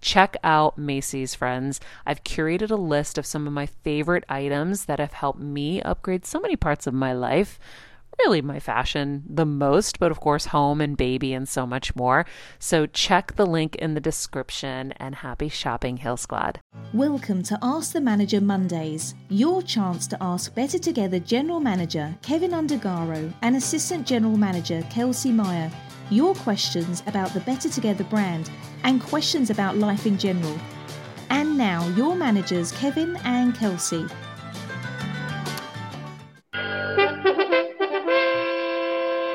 [0.00, 1.80] Check out Macy's, friends.
[2.06, 6.24] I've curated a list of some of my favorite items that have helped me upgrade
[6.24, 7.58] so many parts of my life.
[8.20, 12.26] Really, my fashion the most, but of course, home and baby and so much more.
[12.58, 16.58] So, check the link in the description and happy shopping, Heal Squad.
[16.92, 22.50] Welcome to Ask the Manager Mondays, your chance to ask Better Together General Manager Kevin
[22.50, 25.70] Undergaro and Assistant General Manager Kelsey Meyer
[26.10, 28.50] your questions about the Better Together brand
[28.84, 30.58] and questions about life in general.
[31.30, 34.06] And now, your managers, Kevin and Kelsey.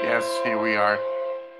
[0.03, 0.99] Yes, here we are.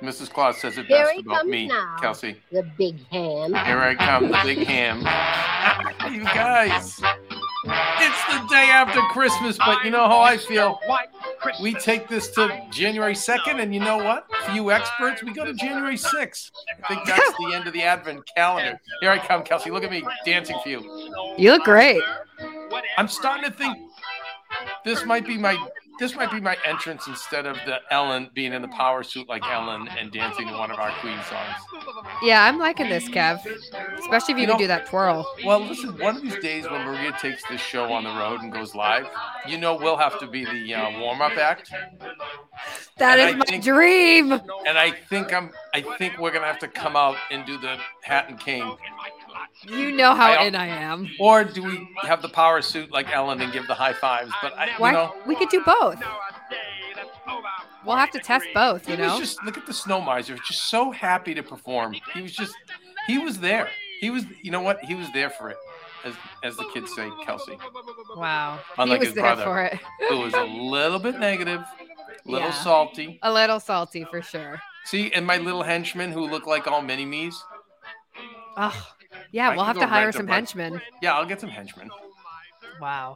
[0.01, 0.29] Mrs.
[0.29, 1.95] Claus says it Here best about comes me, now.
[2.01, 2.35] Kelsey.
[2.51, 3.53] The big ham.
[3.53, 4.99] Here I come, the big ham.
[6.13, 7.01] you guys,
[7.65, 10.79] it's the day after Christmas, but you know how I feel.
[11.61, 14.27] We take this to January 2nd, and you know what?
[14.45, 16.51] For you experts, we go to January 6th.
[16.83, 18.79] I think that's the end of the Advent calendar.
[19.01, 19.71] Here I come, Kelsey.
[19.71, 20.81] Look at me dancing for you.
[21.37, 22.01] You look great.
[22.97, 23.77] I'm starting to think
[24.83, 25.57] this might be my
[25.99, 29.43] this might be my entrance instead of the Ellen being in the power suit like
[29.45, 31.55] Ellen and dancing to one of our Queen songs.
[32.23, 33.39] Yeah, I'm liking this, Kev.
[33.99, 35.25] Especially if you, You can know- do that twirl.
[35.45, 38.51] Well, listen, one of these days when Maria takes this show on the road and
[38.51, 39.07] goes live,
[39.47, 41.71] you know we'll have to be the uh, warm-up act,
[42.97, 44.31] That And is I my think- dream.
[44.31, 47.77] and I think I'm I think we're gonna have to come out and do the
[48.03, 48.75] hat and cane,
[49.67, 51.09] You know how I- in I am.
[51.19, 54.31] or do we have the power suit like Ellen and give the high fives?
[54.41, 54.91] But I, you Why?
[54.91, 56.01] know, we could do both.
[57.85, 59.19] We'll have to test both, you he know?
[59.19, 61.95] just look at the snow miser, just so happy to perform.
[62.13, 62.53] He was just
[63.07, 63.69] he was there.
[63.99, 64.79] He was you know what?
[64.85, 65.57] He was there for it,
[66.05, 66.13] as
[66.43, 67.57] as the kids say, Kelsey.
[68.15, 68.59] wow.
[68.77, 69.43] Unlike he was there brother.
[69.43, 69.79] for it.
[70.09, 72.53] Who was a little bit negative, a little Yeah.
[72.53, 73.19] salty.
[73.21, 74.61] A little salty for sure.
[74.85, 77.41] See, and my little henchmen who look like all mini me's.
[78.55, 78.87] Oh,
[79.31, 80.53] yeah, I we'll have to hire rent a some bunch.
[80.53, 80.81] henchmen.
[81.01, 81.89] Yeah, I'll get some henchmen.
[82.81, 83.15] Wow.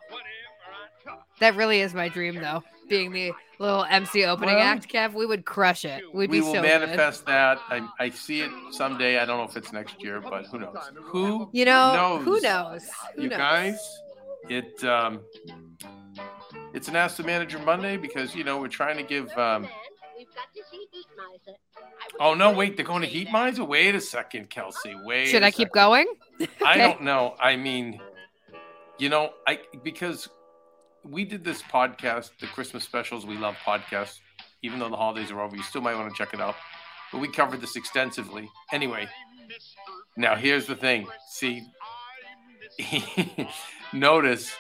[1.40, 2.64] That really is my dream, though.
[2.90, 6.04] Being the little MC opening Well, act, Kev, we would crush it.
[6.14, 7.60] We'd we be will so manifest that.
[7.70, 9.20] I, I see it someday.
[9.20, 10.78] I don't know if it's next year, but who knows?
[11.04, 11.50] Who.
[11.52, 12.24] You know, knows?
[12.24, 12.84] who knows?
[13.16, 13.38] Who you knows?
[13.38, 14.02] guys,
[14.50, 15.20] it um,
[16.74, 19.30] it's an Ask the Manager Monday because you know we're trying to give.
[19.38, 19.68] Um,
[20.38, 21.58] We've got to see Heat Miser.
[22.20, 23.64] Oh no, wait, they're going to Heat Miser.
[23.64, 24.94] Wait a second, Kelsey.
[24.96, 25.28] Oh, wait.
[25.28, 26.06] Should I I keep going?
[26.66, 27.36] I don't know.
[27.40, 28.00] I mean,
[29.00, 30.30] you know, I because
[31.04, 33.26] we did this podcast, the Christmas specials.
[33.26, 34.20] We love podcasts,
[34.62, 35.56] even though the holidays are over.
[35.56, 36.56] You still might want to check it out.
[37.12, 38.50] But we covered this extensively.
[38.72, 39.08] Anyway,
[40.18, 41.08] now here's the thing.
[41.30, 41.64] See,
[43.94, 44.52] notice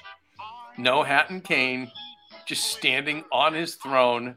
[0.77, 1.91] no hat and cane,
[2.45, 4.35] just standing on his throne,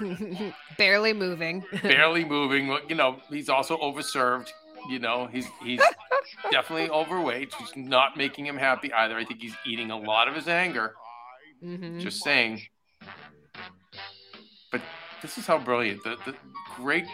[0.78, 1.64] Barely moving.
[1.82, 2.76] barely moving.
[2.88, 4.48] You know, he's also overserved.
[4.88, 5.80] You know, he's he's
[6.50, 9.16] definitely overweight, which is not making him happy either.
[9.16, 10.94] I think he's eating a lot of his anger.
[11.62, 12.00] Mhm.
[12.00, 12.62] Just saying.
[14.70, 14.82] But
[15.22, 16.34] this is how brilliant the, the
[16.76, 17.06] great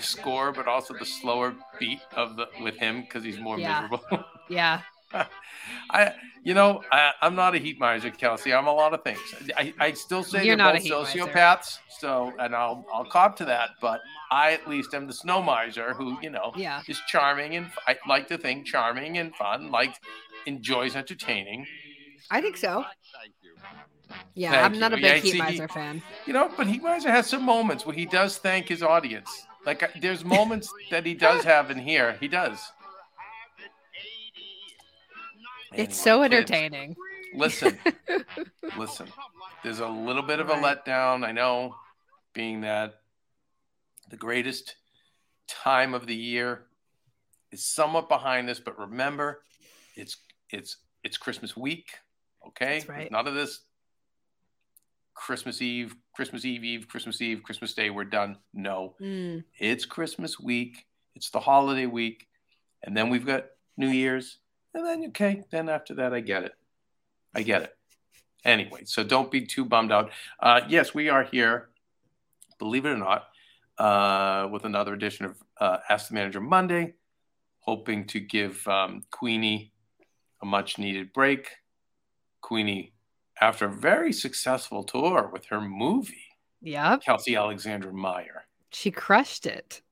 [0.00, 3.80] score, but also the slower beat of the with him because he's more Yeah.
[3.82, 4.24] miserable.
[4.50, 4.82] Yeah.
[5.90, 6.12] I,
[6.44, 8.52] you know, I, I'm not a heat miser, Kelsey.
[8.52, 9.18] I'm a lot of things.
[9.56, 11.18] I, I still say You're they're both heat miser.
[11.20, 11.78] sociopaths.
[11.98, 13.70] So, and I'll I'll cop to that.
[13.80, 14.00] But
[14.30, 16.82] I at least am the snow miser who, you know, Yeah.
[16.88, 19.94] is charming and I like to think charming and fun, like
[20.46, 21.66] enjoys entertaining.
[22.30, 22.84] I think so.
[24.34, 25.02] Yeah, Thank I'm not a you.
[25.02, 26.02] big Yeah, Heat see, he- Miser fan.
[26.26, 29.46] You know, but Heat Miser has some moments where he does thank his audience.
[29.66, 32.16] Like there's moments that he does have in here.
[32.20, 32.58] He does.
[35.74, 36.96] It's so entertaining.
[37.34, 37.78] Listen,
[38.78, 39.06] listen.
[39.62, 40.84] There's a little bit of a Right.
[40.84, 41.24] letdown.
[41.26, 41.74] I know,
[42.32, 42.94] being that
[44.08, 44.76] the greatest
[45.46, 46.66] time of the year
[47.52, 49.42] is somewhat behind us, but remember,
[49.96, 50.16] It's
[50.50, 51.90] it's it's Christmas week.
[52.46, 53.10] Okay, right.
[53.10, 53.60] None of this
[55.14, 57.90] Christmas Eve, Christmas Eve, Eve, Christmas Eve, Christmas Day.
[57.90, 58.38] We're done.
[58.54, 59.44] No, Mm.
[59.58, 60.86] it's Christmas week.
[61.14, 62.28] It's the holiday week,
[62.82, 64.38] and then we've got New Year's,
[64.78, 66.52] and then okay, then after that, I get it.
[67.34, 67.76] I get it.
[68.44, 70.10] Anyway, so don't be too bummed out.
[70.40, 71.68] Uh, yes, we are here,
[72.58, 73.26] believe it or not,
[73.78, 76.94] uh, with another edition of uh, Ask the Manager Monday,
[77.60, 79.72] hoping to give um, Queenie
[80.40, 81.48] a much needed break.
[82.40, 82.92] Queenie,
[83.40, 86.14] after a very successful tour with her movie,
[86.60, 87.02] Yep.
[87.02, 88.44] Kelsey Alexandra Meyer.
[88.70, 89.82] She crushed it.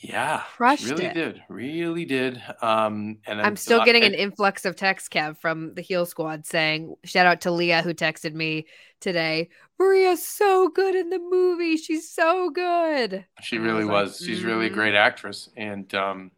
[0.00, 1.14] Yeah, Crushed really it.
[1.14, 2.40] did, really did.
[2.62, 6.46] Um, and I'm still uh, getting an influx of text, Kev, from the Heal Squad
[6.46, 8.66] saying, shout out to Leah who texted me
[9.00, 9.48] today.
[9.76, 11.76] Maria's so good in the movie.
[11.76, 13.24] She's so good.
[13.42, 14.22] She I really like, was.
[14.24, 16.30] She's really a "Mhm." great actress, and um,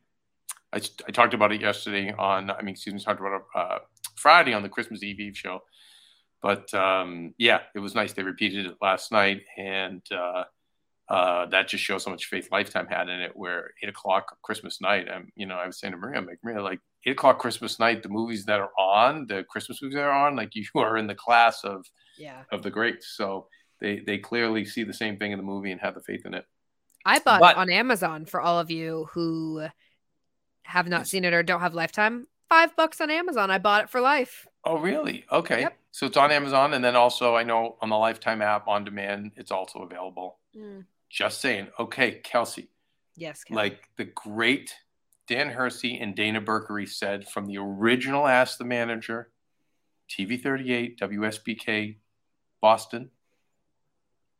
[0.72, 2.50] I, I talked about it yesterday on.
[2.50, 3.78] I mean, excuse me, talked about it uh,
[4.16, 5.62] Friday on the Christmas Eve Eve show.
[6.42, 8.14] But um, yeah, it was nice.
[8.14, 10.44] They repeated it last night, and uh,
[11.10, 13.32] uh, that just shows how much faith Lifetime had in it.
[13.34, 16.38] Where eight o'clock Christmas night, I'm, you know, I was saying to Maria, I'm like,
[16.42, 20.04] Maria, like eight o'clock Christmas night, the movies that are on, the Christmas movies that
[20.04, 21.84] are on, like you are in the class of
[22.18, 22.42] Yeah.
[22.52, 23.14] of the greats.
[23.16, 23.48] So
[23.80, 26.34] they they clearly see the same thing in the movie and have the faith in
[26.34, 26.44] it.
[27.04, 29.66] I bought But- on Amazon for all of you who
[30.64, 32.26] have not seen it or don't have Lifetime.
[32.48, 33.50] Five bucks on Amazon.
[33.50, 34.46] I bought it for life.
[34.64, 35.24] Oh, really?
[35.32, 35.60] Okay.
[35.60, 35.76] Yep.
[35.92, 39.32] So it's on Amazon, and then also I know on the Lifetime app on demand,
[39.36, 40.38] it's also available.
[41.10, 41.68] Just saying.
[41.78, 42.68] Okay, Kelsey,
[43.16, 43.42] Yes.
[43.48, 43.54] Kev.
[43.56, 44.74] like the great
[45.26, 49.30] Dan Hersey and Dana Burkery said from the original Ask the Manager,
[50.08, 51.96] TV 38, WSBK,
[52.60, 53.10] Boston.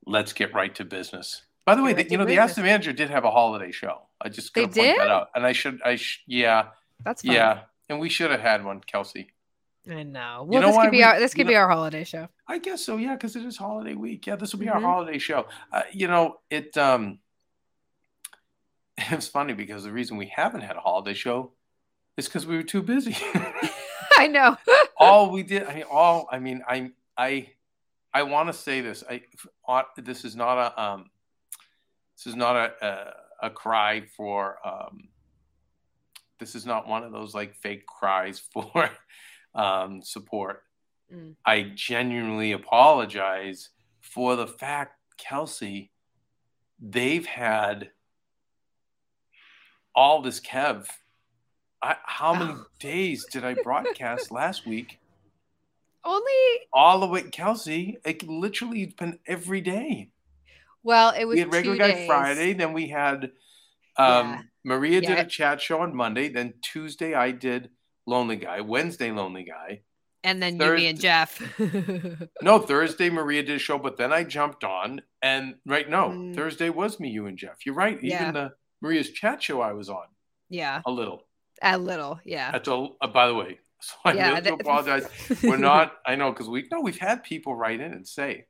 [0.07, 1.43] Let's get right to business.
[1.67, 2.39] By the way, the, you know, the.
[2.39, 4.03] Ask the Manager did have a holiday show.
[4.21, 6.69] I just They gotta point that out, and I should, I sh- yeah,
[7.05, 7.35] That's fine.
[7.35, 9.31] yeah, and we should have had one, Kelsey.
[9.89, 10.47] I know.
[10.51, 12.29] You know this could be we- our this could know- be our holiday show.
[12.47, 14.27] I guess so, yeah, because it is holiday week.
[14.27, 14.75] Yeah, this will be Mhm.
[14.75, 15.47] our holiday show.
[15.73, 17.19] Uh, you know, it um
[18.99, 21.53] it's funny because the reason we haven't had a holiday show
[22.17, 23.17] is because we were too busy.
[24.19, 24.57] I know.
[24.97, 27.51] all we did, I mean, all I mean, I I
[28.13, 29.03] I want to say this.
[29.09, 29.23] I
[29.67, 31.11] uh, this is not a um
[32.17, 35.09] this is not a a, a cry for um
[36.39, 38.91] this is not one of those like fake cries for
[39.55, 40.63] um support.
[41.13, 41.35] Mm.
[41.45, 43.71] I genuinely apologize
[44.01, 45.91] for the fact, Kelsey,
[46.81, 47.91] they've had
[49.95, 50.87] all this Kev.
[51.83, 52.65] I, how many Oh.
[52.79, 54.99] days did I broadcast last week?
[56.05, 56.33] Only
[56.73, 57.99] All the way, Kelsey.
[58.05, 60.09] It literally been every day.
[60.83, 62.07] well, it was We had regular guy days.
[62.07, 63.33] Friday, then we had
[63.97, 64.43] um, Yeah.
[64.65, 66.29] Maria did a chat show on Monday.
[66.29, 67.71] Then Tuesday I did
[68.07, 68.61] Lonely Guy.
[68.61, 69.83] Wednesday Lonely Guy.
[70.25, 71.41] and then you, me, and Jeff.
[72.43, 76.35] No, Thursday Maria did a show, but then I jumped on, and right, no, Mm.
[76.35, 77.65] Thursday was me, you, and Jeff.
[77.65, 77.99] You're right.
[78.03, 78.23] Yeah.
[78.23, 78.53] Even the
[78.83, 80.05] Maria's chat show I was on
[80.49, 81.27] yeah, a little.
[81.63, 82.19] a little.
[82.25, 82.51] Yeah.
[82.53, 82.89] That's a.
[83.01, 84.29] Uh, by the way, so I yeah.
[84.31, 85.07] really do that- apologize.
[85.43, 85.93] We're not.
[86.07, 88.47] I know because we no, we've had people write in and say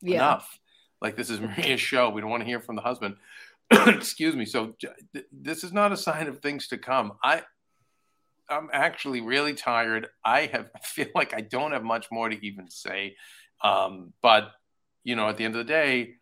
[0.00, 0.16] yeah.
[0.16, 0.58] enough.
[1.02, 2.10] Like this is Maria's show.
[2.10, 3.16] We don't want to hear from the husband.
[3.70, 4.44] Excuse me.
[4.44, 7.12] So th- this is not a sign of things to come.
[7.22, 7.42] I.
[8.50, 10.08] I'm actually really tired.
[10.24, 13.16] I have I feel like I don't have much more to even say.
[13.62, 14.50] Um, but
[15.04, 16.14] you know, at the end of the day,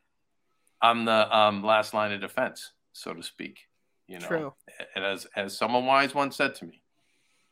[0.80, 3.58] I'm the um, last line of defense, so to speak.
[4.06, 4.54] You know, True.
[4.94, 6.82] and as as someone wise once said to me,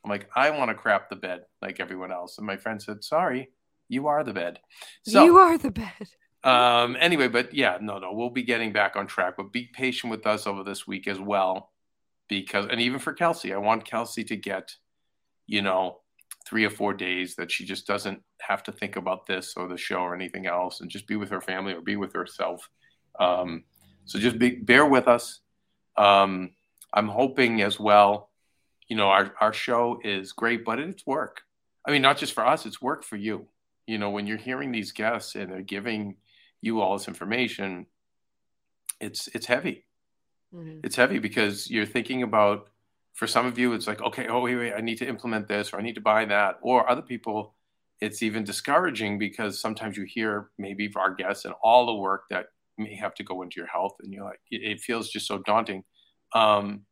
[0.05, 3.05] I'm like, I want to crap the bed like everyone else, and my friend said,
[3.05, 3.51] "Sorry,
[3.89, 4.61] you are the bed."
[5.03, 6.09] So, you are the bed.
[6.45, 10.11] um, anyway, but yeah, no, no, we'll be getting back on track, but be patient
[10.11, 11.73] with us over this week as well,
[12.29, 14.75] because and even for Kelsey, I want Kelsey to get,
[15.47, 16.01] you know,
[16.47, 19.77] three or four days that she just doesn't have to think about this or the
[19.77, 22.69] show or anything else, and just be with her family or be with herself.
[23.19, 23.65] Um,
[24.05, 25.41] so just be, bear with us.
[25.97, 26.51] Um,
[26.93, 28.31] I'm hoping as well.
[28.89, 31.43] You know, our our show is great, but it's work.
[31.87, 33.49] I mean, not just for us; it's work for you.
[33.87, 36.17] You know, when you're hearing these guests and they're giving
[36.61, 37.87] you all this information,
[39.01, 39.86] it's it's heavy.
[40.53, 40.81] Mhm.
[40.85, 42.69] It's heavy because you're thinking about.
[43.15, 45.73] For some of you, it's like, okay, oh wait, wait, I need to implement this
[45.73, 46.59] or I need to buy that.
[46.61, 47.55] Or other people,
[48.03, 52.49] it's even discouraging because sometimes you hear maybe our guests and all the work that
[52.77, 55.39] may have to go into your health, and you're like, it, it feels just so
[55.39, 55.83] daunting.
[56.35, 56.85] Um,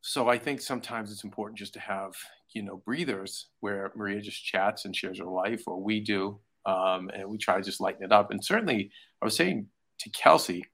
[0.00, 2.12] so I think sometimes it's important just to have,
[2.54, 7.10] you know, breathers where Maria just chats and shares her life, or we do, um,
[7.14, 8.30] and we try to just lighten it up.
[8.30, 9.68] And certainly, I was saying
[10.00, 10.64] to Kelsey,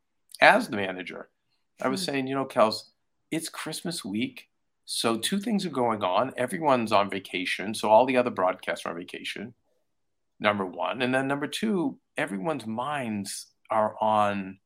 [0.41, 1.29] as the manager,
[1.81, 2.13] I was Hmm.
[2.13, 2.91] saying, you know, Kels,
[3.31, 4.49] it's Christmas week,
[4.91, 6.33] So two things are going on.
[6.39, 9.55] Everyone's on vacation, so all the other broadcasts are on vacation.
[10.41, 14.61] Number one, and then number two, everyone's minds are on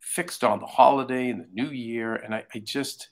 [0.00, 3.10] fixed on the holiday and the new year, and I, I just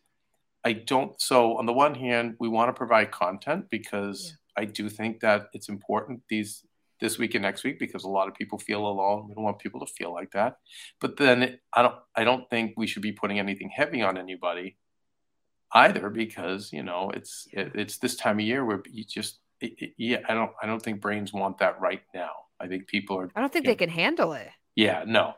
[0.65, 1.21] I don't.
[1.21, 4.63] So on the one hand, we want to provide content because yeah.
[4.63, 6.66] I do think that it's important these
[7.01, 9.29] this week and next week because a lot of people feel alone.
[9.29, 10.59] We don't want people to feel like that.
[11.01, 14.77] But then I don't I don't think we should be putting anything heavy on anybody
[15.73, 19.73] either because you know it's it, it's this time of year where you just it,
[19.79, 22.31] it, yeah I don't I don't think brains want that right now.
[22.59, 23.31] I think people are.
[23.37, 24.49] I don't think they know, can handle it.
[24.75, 25.35] Yeah, no.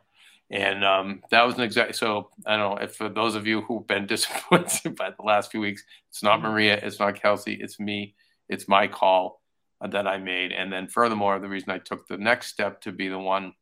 [0.51, 1.97] And um, that was an exact.
[1.97, 5.51] So I don't know if for those of you who've been disappointed by the last
[5.51, 6.49] few weeks, it's not mm-hmm.
[6.49, 8.15] Maria, it's not Kelsey, it's me.
[8.49, 9.38] It's my call
[9.81, 10.53] that I made.
[10.53, 13.53] And then furthermore, the reason I took the next step to be the one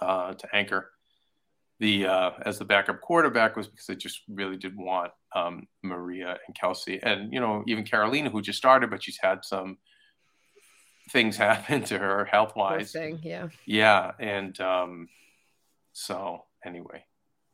[0.00, 0.90] uh, to anchor
[1.80, 6.38] the uh, as the backup quarterback was because I just really did want um, Maria
[6.46, 9.78] and Kelsey and you know even Carolina who just started, but she's had some
[11.10, 12.94] things happen to her health wise.
[13.22, 13.48] Yeah.
[13.66, 15.08] Yeah, and um,
[15.92, 17.04] so anyway,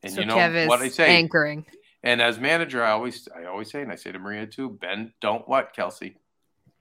[0.03, 1.65] and so you know Kev what I say, anchoring.
[2.03, 5.13] And as manager, I always I always say, and I say to Maria too, Ben,
[5.21, 6.17] don't what Kelsey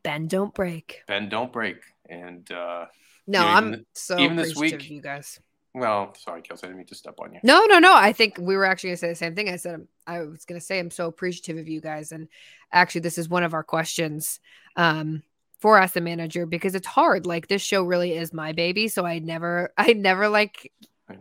[0.04, 1.04] Bend don't break.
[1.08, 1.78] Bend don't break.
[2.10, 2.86] And uh
[3.28, 5.40] no, I'm so even this week, you guys.
[5.76, 7.40] Well, sorry, Kelsey, I didn't mean to step on you.
[7.44, 7.96] No, no, no.
[7.96, 9.50] I think we were actually gonna say the same thing.
[9.50, 12.28] I said I was gonna say I'm so appreciative of you guys, and
[12.72, 14.40] actually, this is one of our questions
[14.76, 15.22] um,
[15.60, 17.28] for us, the manager, because it's hard.
[17.28, 20.72] Like this show really is my baby, so I never, I never like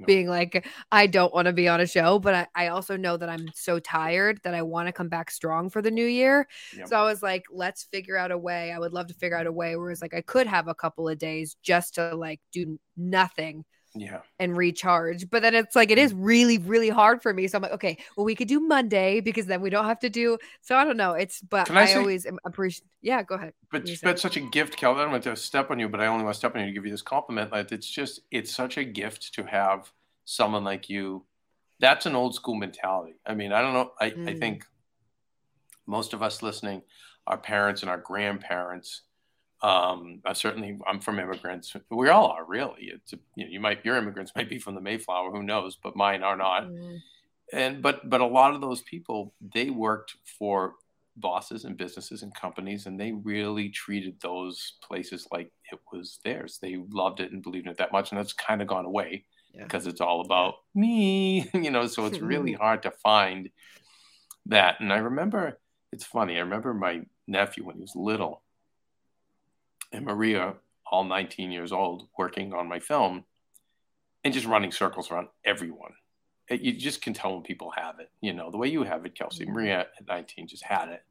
[0.06, 3.16] being like, I don't want to be on a show, but I, I also know
[3.16, 6.46] that I'm so tired that I want to come back strong for the new year.
[6.76, 6.88] Yep.
[6.88, 8.72] So I was like, let's figure out a way.
[8.72, 10.74] I would love to figure out a way where it's like I could have a
[10.74, 13.64] couple of days just to like do nothing
[13.94, 14.20] yeah.
[14.38, 17.46] and recharge but then it's like it is really really hard for me.
[17.48, 20.10] So i'm like okay well we could do monday because then we don't have to
[20.10, 21.12] do so i don't know.
[21.12, 23.52] It's but i, I say, always appreciate yeah go ahead.
[23.70, 26.00] But you've been such a gift kevin i don't want to step on you but
[26.00, 28.20] i only want to step on you to give you this compliment like it's just
[28.30, 29.90] it's such a gift to have
[30.24, 31.24] someone like you.
[31.80, 33.14] That's an old school mentality.
[33.24, 34.28] I mean i don't know i, mm.
[34.28, 34.64] I think
[35.86, 36.82] most of us listening
[37.26, 39.02] our parents and our grandparents
[39.60, 41.74] um, I certainly, I'm from immigrants.
[41.90, 42.92] We all are really.
[42.94, 45.76] It's you, know, you might your immigrants might be from the Mayflower, who knows?
[45.82, 46.68] But mine are not.
[46.68, 46.98] Mm.
[47.52, 50.74] And but but a lot of those people they worked for
[51.16, 56.58] bosses and businesses and companies, and they really treated those places like it was theirs.
[56.60, 59.24] They loved it and believed in it that much, and that's kind of gone away
[59.54, 59.64] yeah.
[59.64, 61.86] because it's all about me, you know.
[61.86, 63.50] So it's really hard to find
[64.46, 64.80] that.
[64.80, 65.58] And I remember,
[65.90, 66.36] it's funny.
[66.36, 68.42] I remember my nephew when he was little
[69.92, 70.54] and Maria,
[70.90, 73.24] all 19 years old, working on my film
[74.24, 75.92] and just running circles around everyone.
[76.48, 79.04] It, you just can tell when people have it, you know, the way you have
[79.04, 79.44] it, Kelsey.
[79.44, 79.54] Mm-hmm.
[79.54, 81.02] Maria at 19 just had it.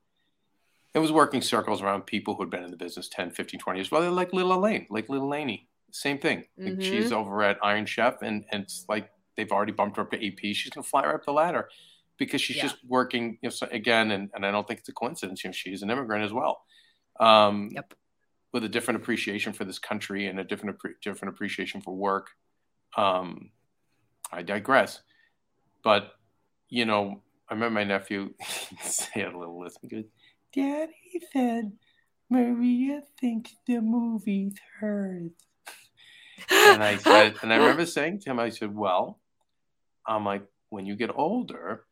[0.93, 3.79] It was working circles around people who had been in the business 10, 15, 20
[3.79, 3.91] years.
[3.91, 5.67] Well, they're like little Elaine, like little Laney.
[5.91, 6.45] Same thing.
[6.59, 6.81] Mm-hmm.
[6.81, 10.27] she's over at Iron Chef, and, and it's like they've already bumped her up to
[10.27, 10.39] AP.
[10.55, 11.69] She's going to fly her up the ladder
[12.17, 12.63] because she's yeah.
[12.63, 15.43] just working, you know, so again, and, and I don't think it's a coincidence.
[15.43, 16.61] You know, she's an immigrant as well.
[17.19, 17.93] Um, yep
[18.53, 22.31] with a different appreciation for this country and a different different appreciation for work.
[22.95, 23.51] Um,
[24.31, 25.01] I digress,
[25.83, 26.13] but
[26.69, 28.33] you know, I remember my nephew
[28.81, 29.79] say a little list.
[29.81, 30.05] He goes,
[30.53, 31.73] "Daddy said
[32.29, 35.31] Maria thinks the movie's hers."
[36.51, 39.19] and I said, and I remember saying to him, I said, "Well,
[40.05, 41.85] I'm like, when you get older,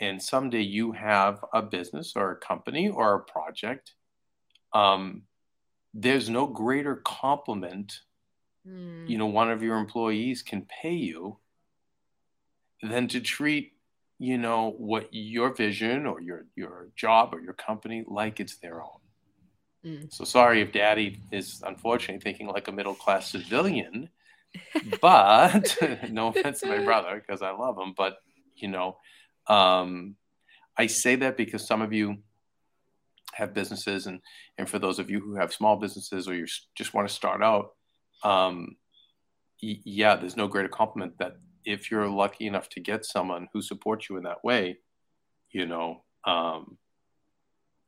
[0.00, 3.94] and someday you have a business or a company or a project."
[4.72, 5.22] Um,
[5.94, 8.00] there's no greater compliment
[8.66, 9.08] mm.
[9.08, 11.38] you know one of your employees can pay you
[12.82, 13.72] than to treat
[14.18, 18.82] you know what your vision or your your job or your company like it's their
[18.82, 19.00] own
[19.84, 20.12] mm.
[20.12, 24.08] so sorry if daddy is unfortunately thinking like a middle class civilian
[25.00, 25.76] but
[26.10, 28.18] no offense to my brother because i love him but
[28.56, 28.96] you know
[29.46, 30.14] um,
[30.76, 32.18] i say that because some of you
[33.34, 34.20] have businesses and
[34.58, 37.42] and for those of you who have small businesses or you just want to start
[37.42, 37.70] out
[38.24, 38.76] um,
[39.60, 44.08] yeah there's no greater compliment that if you're lucky enough to get someone who supports
[44.08, 44.78] you in that way
[45.50, 46.76] you know um,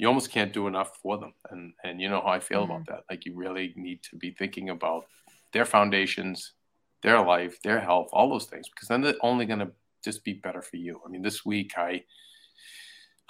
[0.02, 1.32] you almost can't do enough for them.
[1.50, 2.72] And and you know how i feel mm-hmm.
[2.72, 3.04] about that.
[3.08, 5.06] Like you really need to be thinking about
[5.52, 6.54] their foundations
[7.02, 9.70] their life their health all those things because then they're only going to
[10.04, 11.00] just be better for you.
[11.06, 12.02] I mean this week i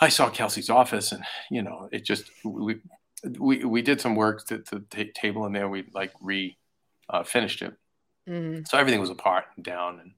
[0.03, 2.81] I saw Kelsey's office, and you know, it just we
[3.39, 5.69] we we did some work to the t- table in there.
[5.69, 6.59] We like re
[7.09, 7.75] uh, finished it,
[8.29, 8.65] mm-hmm.
[8.65, 10.01] so everything was apart and down.
[10.01, 10.13] And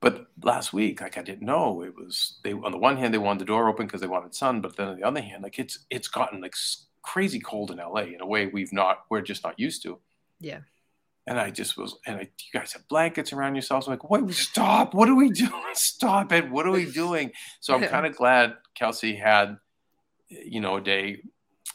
[0.00, 2.52] But last week, like I didn't know it was they.
[2.52, 4.88] On the one hand, they wanted the door open because they wanted sun, but then
[4.88, 6.54] on the other hand, like it's it's gotten like
[7.00, 9.98] crazy cold in LA in a way we've not we're just not used to.
[10.38, 10.60] Yeah.
[11.28, 13.86] And I just was, and I, you guys have blankets around yourselves.
[13.88, 14.94] I'm like, wait, stop!
[14.94, 15.74] What are we doing?
[15.74, 16.50] Stop it!
[16.50, 17.32] What are we doing?
[17.60, 19.56] So I'm kind of glad Kelsey had,
[20.28, 21.22] you know, a day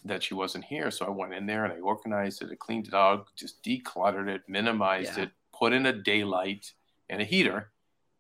[0.06, 0.90] that she wasn't here.
[0.92, 4.28] So I went in there and I organized it, I cleaned it out, just decluttered
[4.28, 5.24] it, minimized yeah.
[5.24, 6.72] it, put in a daylight
[7.10, 7.72] and a heater.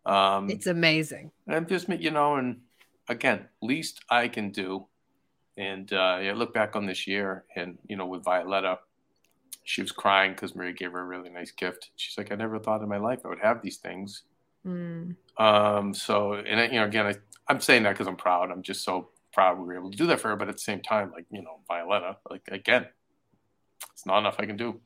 [0.06, 1.32] Um, it's amazing.
[1.48, 2.62] And just, you know, and
[3.10, 4.88] again, least I can do.
[5.58, 8.80] And uh, I look back on this year and, you know, with Violetta,
[9.63, 11.91] she was crying because Maria gave her a really nice gift.
[11.96, 14.24] She's like, I never thought in my life I would have these things.
[14.65, 15.15] Mm.
[15.38, 17.15] Um, so, and you know, again, I,
[17.48, 18.51] I'm saying that because I'm proud.
[18.51, 20.36] I'm just so proud we were able to do that for her.
[20.36, 22.88] But at the same time, like you know, Violetta, like again,
[23.94, 24.80] it's not enough I can do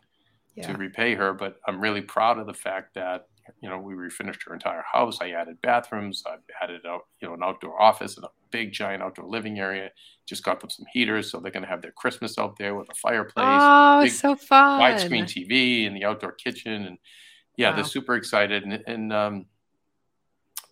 [0.56, 0.72] yeah.
[0.72, 1.34] to repay her.
[1.34, 3.28] But I'm really proud of the fact that
[3.62, 5.20] you know we refinished her entire house.
[5.22, 6.24] I added bathrooms.
[6.26, 9.90] I added out you know an outdoor office and a big giant outdoor living area.
[10.26, 12.90] Just got them some heaters, so they're going to have their Christmas out there with
[12.90, 13.46] a fireplace.
[13.46, 14.82] Oh, big, so fun!
[14.82, 16.98] Widescreen TV and the outdoor kitchen, and
[17.58, 17.76] yeah, wow.
[17.76, 18.64] they're super excited.
[18.64, 19.46] And, and um,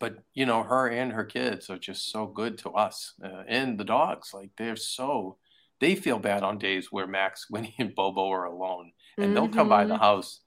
[0.03, 3.79] but you know her and her kids are just so good to us uh, and
[3.79, 5.37] the dogs like they're so
[5.79, 9.33] they feel bad on days where max winnie and bobo are alone and mm-hmm.
[9.33, 10.03] they'll come by the mm-hmm.
[10.03, 10.41] house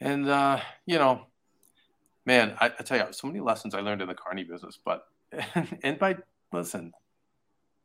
[0.00, 1.22] and uh, you know
[2.26, 5.06] man I, I, tell you so many lessons i learned in the carney business but
[5.82, 6.16] and by
[6.52, 6.92] listen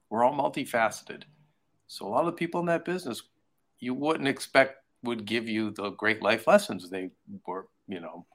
[0.09, 1.23] we're all multifaceted
[1.87, 3.23] so a lot of people in that business
[3.79, 7.09] you wouldn't expect would give you the great life lessons they
[7.45, 8.25] were you know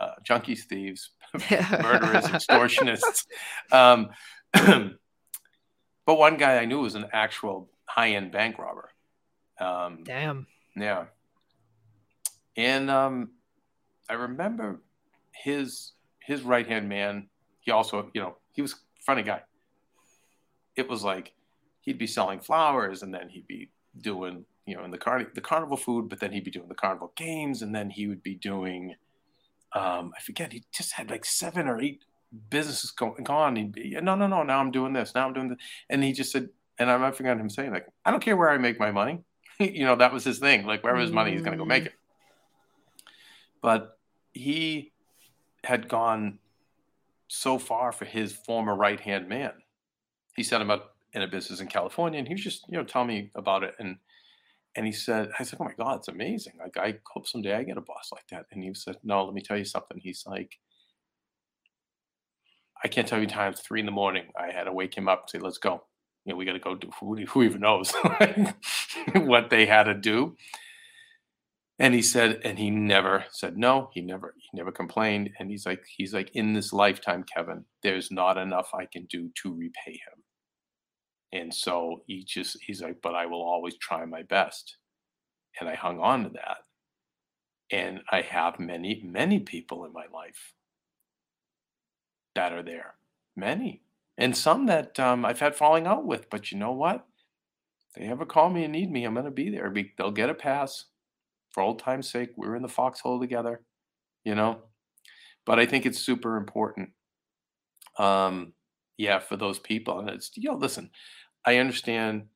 [0.00, 1.10] uh, junkies, thieves,
[1.50, 3.26] murderers, extortionists.
[3.70, 4.08] Um,
[6.06, 8.90] but one guy I knew was an actual high end bank robber.
[9.60, 10.46] Um, Damn.
[10.74, 11.04] Yeah.
[12.56, 13.30] And um,
[14.08, 14.80] I remember
[15.32, 17.28] his his right hand man.
[17.60, 19.42] He also, you know, he was funny guy.
[20.76, 21.32] It was like
[21.80, 25.40] he'd be selling flowers, and then he'd be doing, you know, in the car the
[25.40, 28.34] carnival food, but then he'd be doing the carnival games, and then he would be
[28.34, 28.94] doing
[29.72, 32.02] um, I forget, he just had like seven or eight
[32.48, 33.56] businesses going on.
[33.56, 35.58] He'd be, no, no, no, now I'm doing this, now I'm doing this.
[35.88, 36.48] And he just said,
[36.78, 39.20] and I forgot him saying, like, I don't care where I make my money.
[39.58, 40.66] you know, that was his thing.
[40.66, 41.92] Like, wherever his money, he's going to go make it.
[43.62, 43.98] But
[44.32, 44.92] he
[45.64, 46.38] had gone
[47.28, 49.52] so far for his former right hand man.
[50.36, 52.84] He set him up in a business in California, and he was just, you know,
[52.84, 53.74] telling me about it.
[53.78, 53.96] And
[54.76, 56.54] and he said, I said, Oh my God, it's amazing.
[56.58, 58.46] Like, I hope someday I get a boss like that.
[58.52, 59.98] And he said, No, let me tell you something.
[59.98, 60.58] He's like,
[62.82, 64.26] I can't tell you times three in the morning.
[64.38, 65.82] I had to wake him up and say, Let's go.
[66.24, 67.92] You know, we got to go do who, who even knows
[69.14, 70.36] what they had to do.
[71.80, 73.88] And he said, and he never said no.
[73.94, 75.30] He never, he never complained.
[75.38, 79.30] And he's like, he's like, in this lifetime, Kevin, there's not enough I can do
[79.42, 80.22] to repay him.
[81.32, 84.76] And so he just, he's like, but I will always try my best.
[85.58, 86.58] And I hung on to that.
[87.72, 90.52] And I have many, many people in my life
[92.34, 92.96] that are there.
[93.36, 93.80] Many.
[94.18, 96.28] And some that um, I've had falling out with.
[96.28, 97.06] But you know what?
[97.96, 99.72] They ever call me and need me, I'm going to be there.
[99.96, 100.84] They'll get a pass.
[101.50, 103.62] For old time's sake, we're in the foxhole together,
[104.24, 104.58] you know?
[105.46, 106.90] But I think it's super important.
[107.98, 108.52] Um,
[108.96, 109.98] yeah, for those people.
[109.98, 110.90] And it's, you know, listen,
[111.44, 112.26] I understand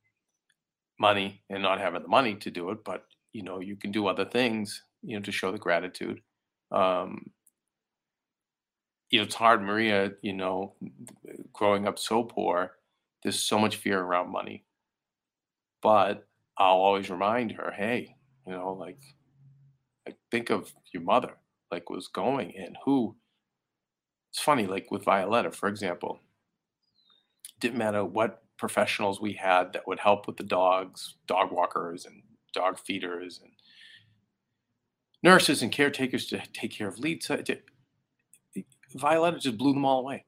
[0.99, 4.07] money and not having the money to do it, but you know, you can do
[4.07, 6.21] other things, you know, to show the gratitude.
[6.71, 7.31] Um,
[9.11, 10.75] you know, it's hard, Maria, you know,
[11.53, 12.73] growing up so poor,
[13.23, 14.65] there's so much fear around money.
[15.83, 18.17] But I'll always remind her, hey,
[18.47, 19.01] you know, like,
[20.07, 21.35] like think of your mother,
[21.71, 23.17] like was going and who.
[24.31, 26.19] It's funny, like with Violetta, for example,
[27.61, 32.23] didn't matter what professionals we had that would help with the dogs, dog walkers and
[32.53, 33.53] dog feeders and
[35.23, 37.43] nurses and caretakers to take care of Lisa.
[38.95, 40.25] Violetta just blew them all away.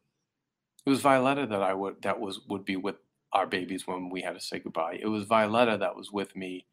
[0.85, 2.97] It was Violetta that I would that was would be with
[3.33, 4.99] our babies when we had to say goodbye.
[5.01, 6.67] It was Violetta that was with me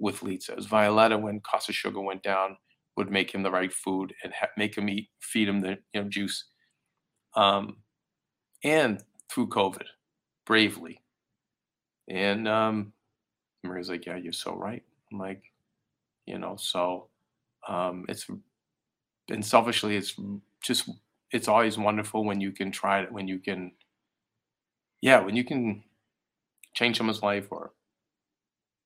[0.00, 0.52] with Lisa.
[0.52, 2.56] It was Violetta when cost of sugar went down
[2.96, 6.02] would make him the right food and ha- make him eat, feed him the you
[6.02, 6.44] know juice.
[7.36, 7.76] Um,
[8.64, 9.86] and through COVID,
[10.46, 11.00] bravely.
[12.08, 12.92] And um,
[13.62, 14.82] Maria's like, Yeah, you're so right.
[15.12, 15.42] I'm like,
[16.26, 17.08] you know, so
[17.68, 18.26] um, it's
[19.30, 20.16] and selfishly, it's
[20.62, 20.90] just
[21.30, 23.72] it's always wonderful when you can try it, when you can,
[25.00, 25.84] yeah, when you can
[26.74, 27.72] change someone's life or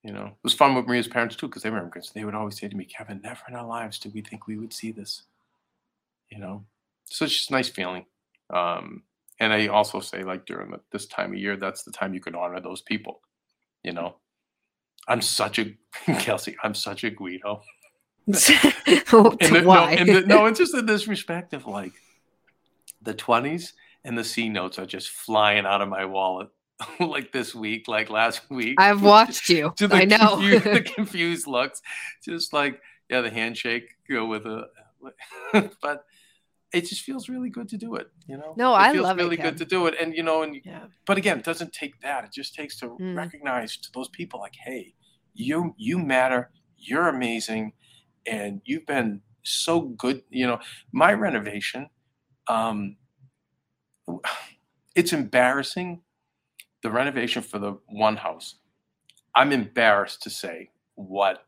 [0.05, 2.11] you know, it was fun with Maria's parents too because they were immigrants.
[2.11, 4.59] They would always say to me, "Kevin, never in our lives did we think we
[4.59, 5.23] would see this."
[6.31, 6.65] You know,
[7.07, 8.05] so it's just a nice feeling.
[8.51, 9.03] Um,
[9.41, 12.21] and I also say like during the, this time of year, that's the time you
[12.21, 13.21] can honor those people.
[13.83, 14.17] You know,
[15.09, 15.75] I'm such a
[16.19, 16.57] Kelsey.
[16.63, 17.63] I'm such a Guido.
[19.13, 19.93] Oh, the- no, Why?
[19.93, 21.93] and the- no, it's just in this respect of like
[23.03, 23.73] the 20s
[24.05, 26.49] and the C notes are just flying out of my wallet
[27.01, 28.77] like this week, like last week.
[28.81, 29.73] I've watched you.
[29.77, 30.37] to the I know.
[30.37, 31.81] confused, the confused looks,
[32.25, 34.69] just like yeah, the handshake you know, with a,
[35.83, 36.05] but
[36.73, 38.09] it just feels really good to do it.
[38.27, 39.43] You know, No, it I feels love it, really Kev.
[39.43, 40.87] good to do it, and you know, and yeah.
[41.07, 42.25] but again, it doesn't take that.
[42.25, 43.17] It just takes to Mm.
[43.17, 44.95] recognize to those people like, hey,
[45.35, 47.73] you you matter, you're amazing,
[48.27, 50.23] and you've been so good.
[50.31, 50.59] You know,
[50.93, 51.89] my renovation,
[52.49, 52.97] um,
[54.97, 56.01] it's embarrassing.
[56.85, 58.55] The renovation for the one house,
[59.35, 61.45] I'm embarrassed to say what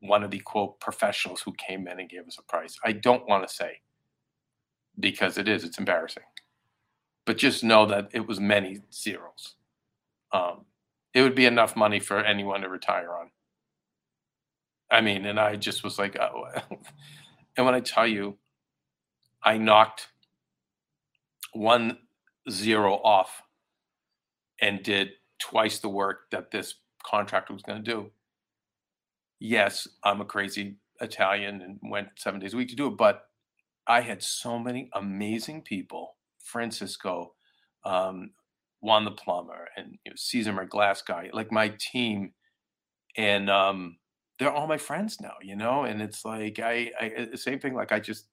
[0.00, 2.78] one of the quote professionals who came in and gave us a price.
[2.82, 3.80] I don't want to say
[4.98, 5.64] because it is.
[5.64, 6.22] It's embarrassing
[7.26, 9.56] but just know that it was many zeros.
[10.32, 10.64] Um,
[11.12, 13.30] it would be enough money for anyone to retire on.
[14.90, 16.44] I mean, and I just was like, oh.
[17.56, 18.38] and when I tell you,
[19.42, 20.08] I knocked
[21.52, 21.98] one
[22.48, 23.42] zero off
[24.60, 28.10] and did twice the work that this contractor was going to do.
[29.38, 33.24] Yes, I'm a crazy Italian and went seven days a week to do it, but
[33.86, 37.34] I had so many amazing people Francisco,
[37.84, 38.30] um,
[38.80, 42.32] Juan the plumber, and you know, Caesar my glass guy, like my team,
[43.16, 43.98] and um,
[44.38, 45.84] they're all my friends now, you know.
[45.84, 47.74] And it's like I, I same thing.
[47.74, 48.26] Like I just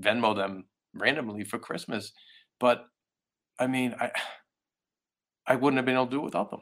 [0.00, 2.12] Venmo them randomly for Christmas,
[2.60, 2.86] but
[3.58, 4.10] I mean, I
[5.46, 6.60] I wouldn't have been able to do it without them.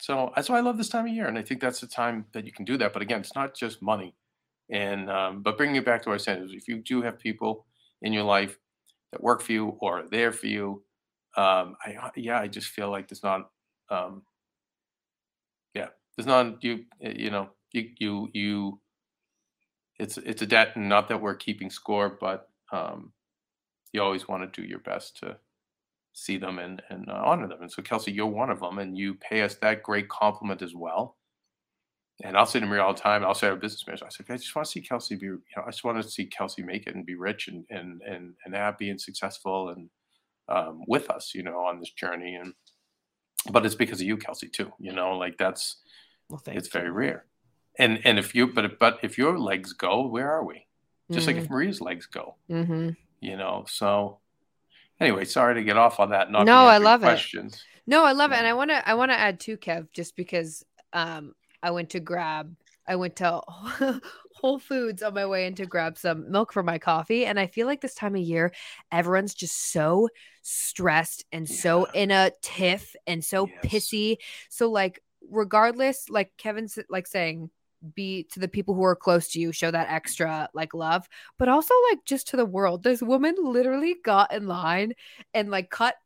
[0.00, 2.24] So that's why I love this time of year, and I think that's the time
[2.32, 2.92] that you can do that.
[2.92, 4.14] But again, it's not just money.
[4.70, 7.66] And um, but bringing it back to what I said if you do have people
[8.02, 8.58] in your life
[9.12, 10.82] that work for you or are there for you.
[11.36, 13.50] Um, I uh, yeah, I just feel like there's not,
[13.90, 14.22] um,
[15.74, 18.80] yeah, there's not you uh, you know you you you.
[19.98, 23.12] It's it's a debt, and not that we're keeping score, but um,
[23.92, 25.36] you always want to do your best to
[26.12, 27.62] see them and and uh, honor them.
[27.62, 30.74] And so, Kelsey, you're one of them, and you pay us that great compliment as
[30.74, 31.16] well.
[32.22, 34.10] And I'll say to Maria all the time, I'll say to our business manager, I
[34.10, 36.26] said, I just want to see Kelsey be, you know, I just want to see
[36.26, 39.88] Kelsey make it and be rich and and and, and happy and successful and
[40.48, 42.34] um, with us, you know, on this journey.
[42.34, 42.52] And
[43.50, 44.70] but it's because of you, Kelsey, too.
[44.78, 45.76] You know, like that's
[46.28, 47.24] Well, it's very rare.
[47.78, 50.66] And and if you but but if your legs go, where are we?
[51.12, 51.44] Just like Mm-hmm.
[51.44, 53.64] if Maria's legs go, hmm you know.
[53.68, 54.18] So
[55.00, 56.30] anyway, sorry to get off on that.
[56.30, 57.06] Not No, I love it.
[57.06, 57.62] questions.
[57.86, 58.88] No, I love it, and I want to.
[58.88, 62.54] I want to add too, Kev, just because um, I went to grab.
[62.86, 63.40] I went to
[64.36, 67.46] Whole Foods on my way in to grab some milk for my coffee, and I
[67.46, 68.52] feel like this time of year,
[68.92, 70.08] everyone's just so
[70.42, 73.64] stressed and so in a tiff and so Yes.
[73.64, 74.16] pissy.
[74.48, 77.50] So like, regardless, like Kevin's like saying.
[77.94, 81.48] Be to the people who are close to you, show that extra like love, but
[81.48, 82.82] also like just to the world.
[82.82, 84.92] This woman literally got in line
[85.32, 85.96] and like cut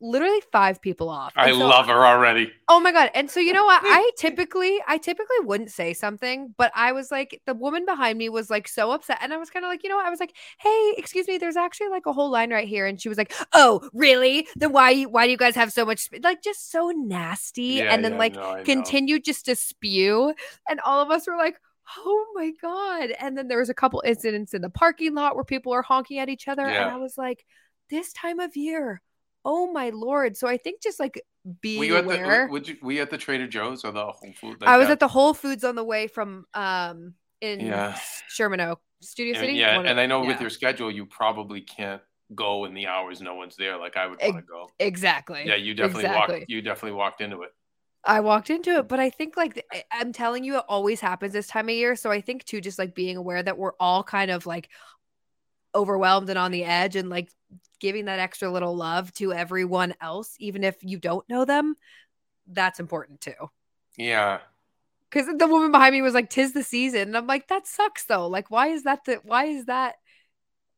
[0.00, 1.32] literally five people off.
[1.36, 2.52] I so- love her already.
[2.68, 3.10] Oh my god!
[3.14, 3.82] And so you know what?
[3.84, 8.28] I typically, I typically wouldn't say something, but I was like, the woman behind me
[8.28, 10.06] was like so upset, and I was kind of like, you know, what?
[10.06, 13.00] I was like, hey, excuse me, there's actually like a whole line right here, and
[13.00, 14.46] she was like, oh, really?
[14.56, 16.00] Then why, you- why do you guys have so much?
[16.08, 20.34] sp-" Like, just so nasty, Yeah, and then yeah, like no, continued just to spew,
[20.68, 21.56] and all of us were like.
[21.98, 23.10] Oh my god.
[23.20, 26.18] And then there was a couple incidents in the parking lot where people are honking
[26.18, 27.44] at each other and I was like
[27.90, 29.02] this time of year.
[29.44, 30.36] Oh my lord.
[30.36, 31.22] So I think just like
[31.60, 32.46] be Were you at aware.
[32.46, 34.62] the would you, were you at the Trader Joe's or the Whole Food?
[34.64, 37.98] I was at the Whole Foods on the way from um in Yeah.
[38.28, 39.52] Sherman Oak, Studio and, City.
[39.54, 40.28] yeah, One of- and I know yeah.
[40.28, 42.00] with your schedule, you probably can't
[42.34, 43.76] go in the hours no one's there.
[43.76, 44.68] Like I would want to go.
[44.78, 45.44] exactly.
[45.46, 46.38] Yeah, you definitely exactly.
[46.40, 46.50] walked.
[46.50, 47.50] You definitely walked into it.
[48.06, 51.46] I walked into it, but I think like I'm telling you, it always happens this
[51.46, 51.96] time of year.
[51.96, 54.68] So I think too, just like being aware that we're all kind of like
[55.74, 57.30] overwhelmed and on the edge, and like
[57.84, 61.74] giving that extra little love to everyone else, even if you don't know them,
[62.46, 63.50] that's important too.
[63.98, 64.38] Yeah,
[65.10, 68.04] Because the woman behind me was like, "Tis the season," and I'm like, "That sucks
[68.06, 68.26] though.
[68.26, 69.04] Like, why is that?
[69.04, 69.96] The why is that?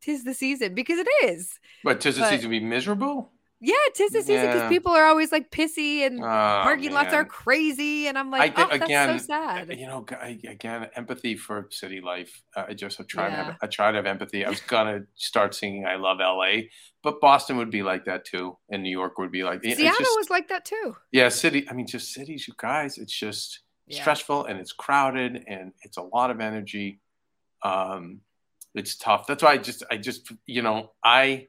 [0.01, 3.31] Tis the season because it is." but tis the But- to be miserable?
[3.59, 4.69] Yeah, tis the season because Yeah.
[4.69, 8.67] people are always like pissy and Oh, parking lots are crazy, and I'm like, think
[8.67, 9.79] oh, that's again, so sad.
[9.79, 12.43] you know, I- again, empathy for city life.
[12.55, 13.45] Uh, I just have tried to Yeah.
[13.45, 13.57] have.
[13.63, 14.45] I try to have empathy.
[14.45, 16.71] I was gonna start singing "I Love L.A.,"
[17.03, 19.63] but Boston would be like that too, and New York would be like.
[19.63, 20.95] Seattle just- was like that too.
[21.13, 21.67] Yeah, city.
[21.71, 22.99] I mean, just cities, you guys.
[22.99, 24.01] It's just Yeah.
[24.03, 27.01] stressful and it's crowded and it's a lot of energy.
[27.63, 28.21] Um,
[28.75, 29.27] it's tough.
[29.27, 31.49] That's why I just, I just, you know, I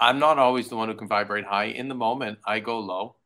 [0.00, 1.64] I'm not always the one who can vibrate high.
[1.64, 3.16] In the moment, I go low,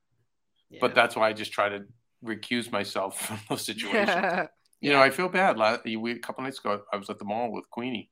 [0.80, 1.84] but that's why I just try to
[2.24, 4.48] recuse myself from those situations.
[4.82, 5.58] You know, I feel bad.
[5.58, 8.10] Last we, a couple nights ago, I was at the mall with Queenie,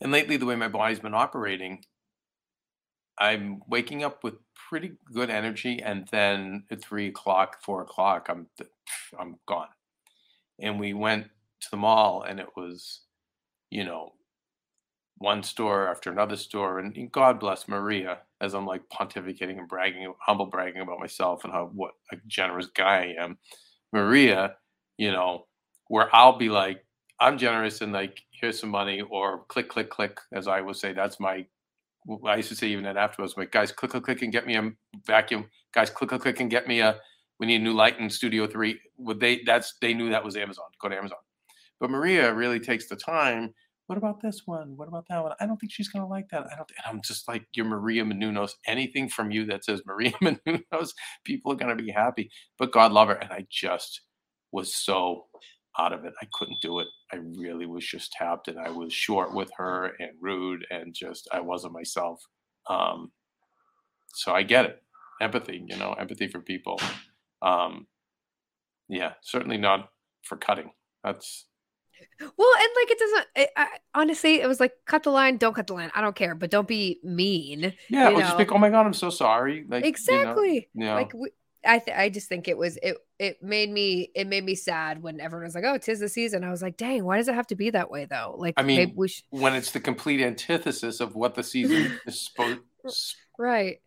[0.00, 1.84] and lately, the way my body's been operating,
[3.16, 4.34] I'm waking up with
[4.68, 8.48] pretty good energy, and then at three o'clock, four o'clock, I'm
[9.18, 9.68] I'm gone.
[10.58, 11.28] And we went
[11.60, 13.02] to the mall, and it was,
[13.70, 14.14] you know,
[15.18, 20.12] one store after another store, and God bless Maria, as I'm like pontificating and bragging,
[20.20, 23.38] humble bragging about myself and how what a generous guy I am.
[23.92, 24.56] Maria,
[24.98, 25.46] you know,
[25.88, 26.84] where I'll be like,
[27.20, 30.92] I'm generous and like, here's some money, or click, click, click, as I would say,
[30.92, 31.46] that's my.
[32.26, 34.56] I used to say even that afterwards, like, guys, click, click, click, and get me
[34.56, 34.70] a
[35.06, 35.48] vacuum.
[35.72, 36.96] Guys, click, click, click, and get me a.
[37.40, 38.78] We need a new light in Studio Three.
[38.98, 39.42] Would they?
[39.46, 40.66] That's they knew that was Amazon.
[40.80, 41.18] Go to Amazon.
[41.80, 43.54] But Maria really takes the time.
[43.86, 44.76] What about this one?
[44.76, 45.32] What about that one?
[45.40, 46.46] I don't think she's gonna like that.
[46.50, 46.70] I don't.
[46.70, 48.52] And I'm just like, you're Maria Menounos.
[48.66, 50.90] Anything from you that says Maria Menounos,
[51.24, 52.30] people are gonna be happy.
[52.58, 54.00] But God love her, and I just
[54.52, 55.26] was so
[55.78, 56.14] out of it.
[56.22, 56.86] I couldn't do it.
[57.12, 61.28] I really was just tapped, and I was short with her and rude, and just
[61.32, 62.22] I wasn't myself.
[62.70, 63.12] Um,
[64.14, 64.82] so I get it.
[65.20, 66.80] Empathy, you know, empathy for people.
[67.42, 67.86] Um,
[68.88, 69.90] yeah, certainly not
[70.22, 70.70] for cutting.
[71.02, 71.46] That's
[72.20, 73.26] Well, and like it doesn't.
[73.36, 75.90] It, I, honestly, it was like cut the line, don't cut the line.
[75.94, 77.74] I don't care, but don't be mean.
[77.88, 78.10] yeah.
[78.10, 79.64] You just like, oh my god, I'm so sorry.
[79.68, 80.68] Like you know, exactly.
[80.74, 80.94] yeah.
[80.94, 81.30] Like we,
[81.66, 82.96] I, th- I just think it was it.
[83.18, 86.44] It made me it made me sad when everyone was like, "Oh, tis the season."
[86.44, 88.62] I was like, "Dang, why does it have to be that way though?" Like, I
[88.62, 92.60] mean, maybe we should, when it's the complete antithesis of what the season is supposed
[93.38, 93.78] right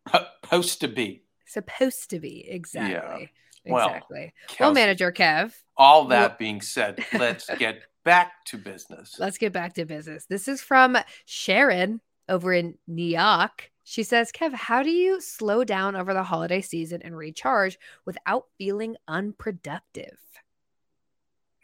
[0.44, 1.24] supposed to be.
[1.46, 3.30] supposed to be exactly
[3.66, 3.74] Yeah.
[3.74, 4.34] Well, exactly.
[4.50, 9.18] Well, Kelsey, manager Kev, all well- that being said, let's get back to business.
[9.20, 10.26] Let's get back to business.
[10.30, 13.70] This is from Sharon over in New York.
[13.84, 18.46] She says, Kev, how do you slow down over the holiday season and recharge without
[18.58, 20.18] feeling unproductive?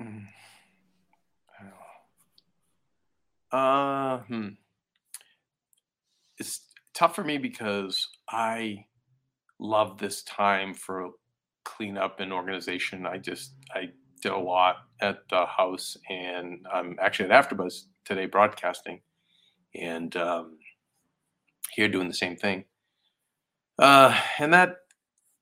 [0.01, 0.27] Mm.
[3.49, 4.47] Uh, hmm.
[6.39, 6.59] It's
[6.93, 8.83] tough for me because I
[9.59, 11.11] love this time for
[11.63, 13.05] cleanup and organization.
[13.05, 18.25] I just I did a lot at the house, and I'm actually at AfterBuzz today
[18.25, 19.01] broadcasting,
[19.75, 20.57] and um,
[21.71, 22.65] here doing the same thing.
[23.77, 24.77] Uh, and that,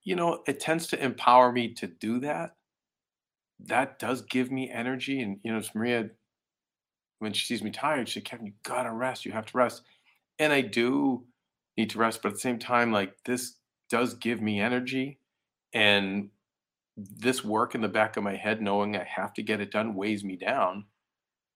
[0.04, 2.56] you know, it tends to empower me to do that
[3.68, 5.22] that does give me energy.
[5.22, 6.10] And you know, Maria,
[7.20, 9.26] when she sees me tired, she said, Kevin, you gotta rest.
[9.26, 9.84] You have to rest.
[10.40, 11.26] And I do
[11.78, 13.56] need to rest, but at the same time, like this
[13.90, 15.20] does give me energy.
[15.74, 16.30] And
[17.18, 19.96] this work in the back of my head, knowing I have to get it done,
[19.96, 20.86] weighs me down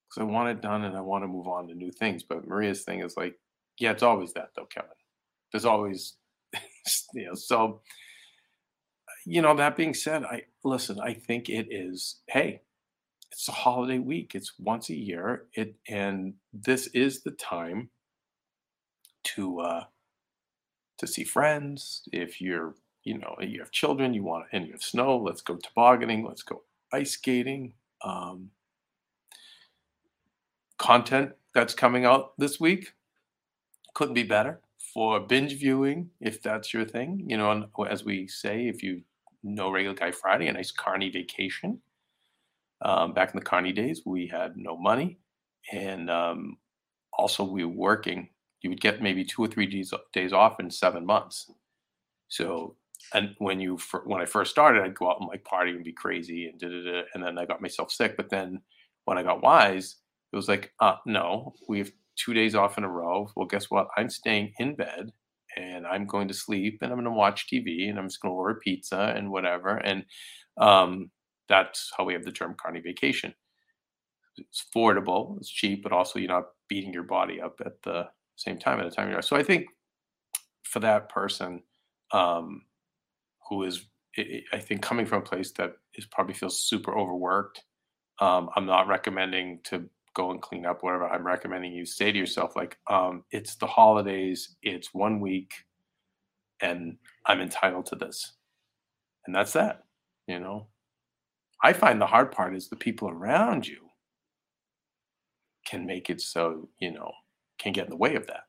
[0.09, 2.23] because I want it done and I want to move on to new things.
[2.23, 3.35] But Maria's thing is like,
[3.79, 4.89] yeah, it's always that though, Kevin.
[5.51, 6.15] There's always,
[7.13, 7.81] you know, so
[9.25, 12.61] you know, that being said, I listen, I think it is, hey,
[13.31, 14.33] it's a holiday week.
[14.35, 15.45] It's once a year.
[15.53, 17.89] It and this is the time
[19.35, 19.83] to uh
[20.99, 22.03] to see friends.
[22.13, 25.55] If you're, you know, you have children, you want and you have snow, let's go
[25.55, 27.73] tobogganing, let's go ice skating.
[28.03, 28.51] Um
[30.77, 32.93] content that's coming out this week
[33.93, 34.59] couldn't be better
[34.93, 39.01] for binge viewing if that's your thing you know as we say if you
[39.43, 41.79] know regular guy friday a nice carney vacation
[42.81, 45.17] um, back in the carney days we had no money
[45.71, 46.57] and um,
[47.13, 48.29] also we were working
[48.61, 51.51] you would get maybe two or three days, days off in seven months
[52.27, 52.75] so
[53.13, 55.93] and when you when i first started i'd go out and like party and be
[55.93, 58.59] crazy and da, da, da, and then i got myself sick but then
[59.05, 59.97] when i got wise
[60.31, 63.29] it was like uh no we have two days off in a row.
[63.35, 63.87] Well guess what?
[63.97, 65.11] I'm staying in bed
[65.57, 68.31] and i'm going to sleep and i'm going to watch tv and i'm just going
[68.31, 70.03] to order pizza and whatever and
[70.57, 71.09] um
[71.47, 73.33] that's how we have the term carney vacation.
[74.37, 78.57] It's affordable it's cheap but also you're not beating your body up at the same
[78.57, 79.67] time at the time you're so i think
[80.63, 81.61] for that person
[82.11, 82.63] um
[83.49, 83.85] who is
[84.17, 87.63] i I think coming from a place that is probably feels super overworked
[88.19, 91.07] um, i'm not recommending to go and clean up whatever.
[91.07, 95.53] I'm recommending you say to yourself like um, it's the holidays it's one week
[96.61, 98.33] and i'm entitled to this.
[99.25, 99.83] And that's that
[100.27, 100.67] you know?
[101.63, 103.89] I find the hard part is the people around you
[105.65, 107.11] can make it so you know
[107.59, 108.43] can get in the way of that.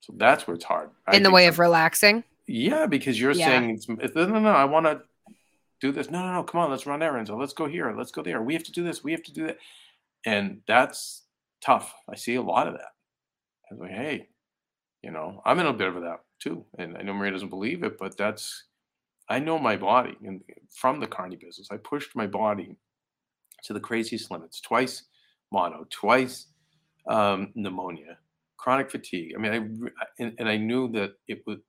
[0.00, 0.90] So that's where it's hard.
[1.06, 2.24] I In the way of relaxing.
[2.46, 3.46] Yeah, because you're Yeah.
[3.46, 4.50] saying it's, no, no, no.
[4.50, 5.02] I want to
[5.80, 6.10] do this.
[6.10, 6.42] No, no, no.
[6.44, 7.30] Come on, let's run errands.
[7.30, 7.94] Or let's go here.
[7.96, 8.42] Let's go there.
[8.42, 9.02] We have to do this.
[9.02, 9.58] We have to do that.
[10.24, 11.22] And that's
[11.64, 11.94] tough.
[12.08, 12.92] I see a lot of that,
[13.70, 14.28] I was like, hey,
[15.02, 16.64] you know, I'm in a bit of that too.
[16.78, 18.64] And I know Maria doesn't believe it, but that's,
[19.28, 20.16] I know my body.
[20.24, 22.76] And from the carny business, I pushed my body
[23.64, 25.04] to the craziest limits twice
[25.52, 26.46] mono, twice
[27.08, 28.18] um, pneumonia,
[28.56, 29.34] chronic fatigue.
[29.36, 31.60] I mean, I, and, and I knew that it would,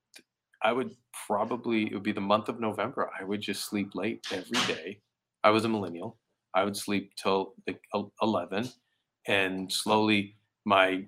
[0.64, 0.96] I would
[1.28, 3.10] probably, it would be the month of November.
[3.20, 5.00] I would just sleep late every day.
[5.44, 6.18] I was a millennial.
[6.54, 7.82] I would sleep till like
[8.22, 8.70] 11
[9.28, 11.06] and slowly my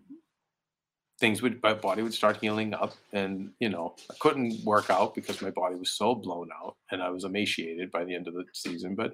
[1.20, 5.16] things would my body would start healing up and you know i couldn't work out
[5.16, 8.34] because my body was so blown out and i was emaciated by the end of
[8.34, 9.14] the season but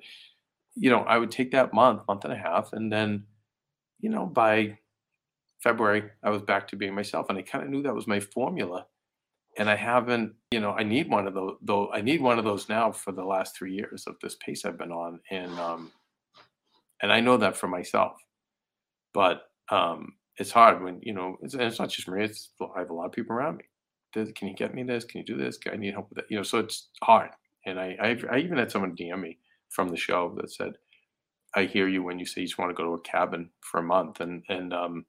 [0.76, 3.24] you know i would take that month month and a half and then
[4.00, 4.76] you know by
[5.62, 8.20] february i was back to being myself and i kind of knew that was my
[8.20, 8.86] formula
[9.62, 12.46] and i haven't you know i need one of those though i need one of
[12.46, 15.92] those now for the last three years of this pace i've been on and um
[17.02, 18.14] and i know that for myself.
[19.14, 22.90] But um it's hard when you know it's, it's not just me it's i have
[22.90, 23.66] a lot of people around me.
[24.34, 25.06] Can you get me this?
[25.06, 25.58] Can you do this?
[25.72, 27.30] I need help with that you know so it's hard.
[27.66, 29.38] And i I've, i even had someone dm me
[29.70, 30.74] from the show that said
[31.56, 33.80] i hear you when you say you just want to go to a cabin for
[33.80, 35.06] a month and and um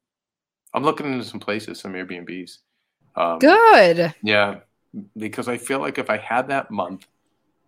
[0.75, 2.59] i'm looking into some places some airbnbs
[3.17, 4.61] um, good yeah
[5.17, 7.07] because i feel like if i had that month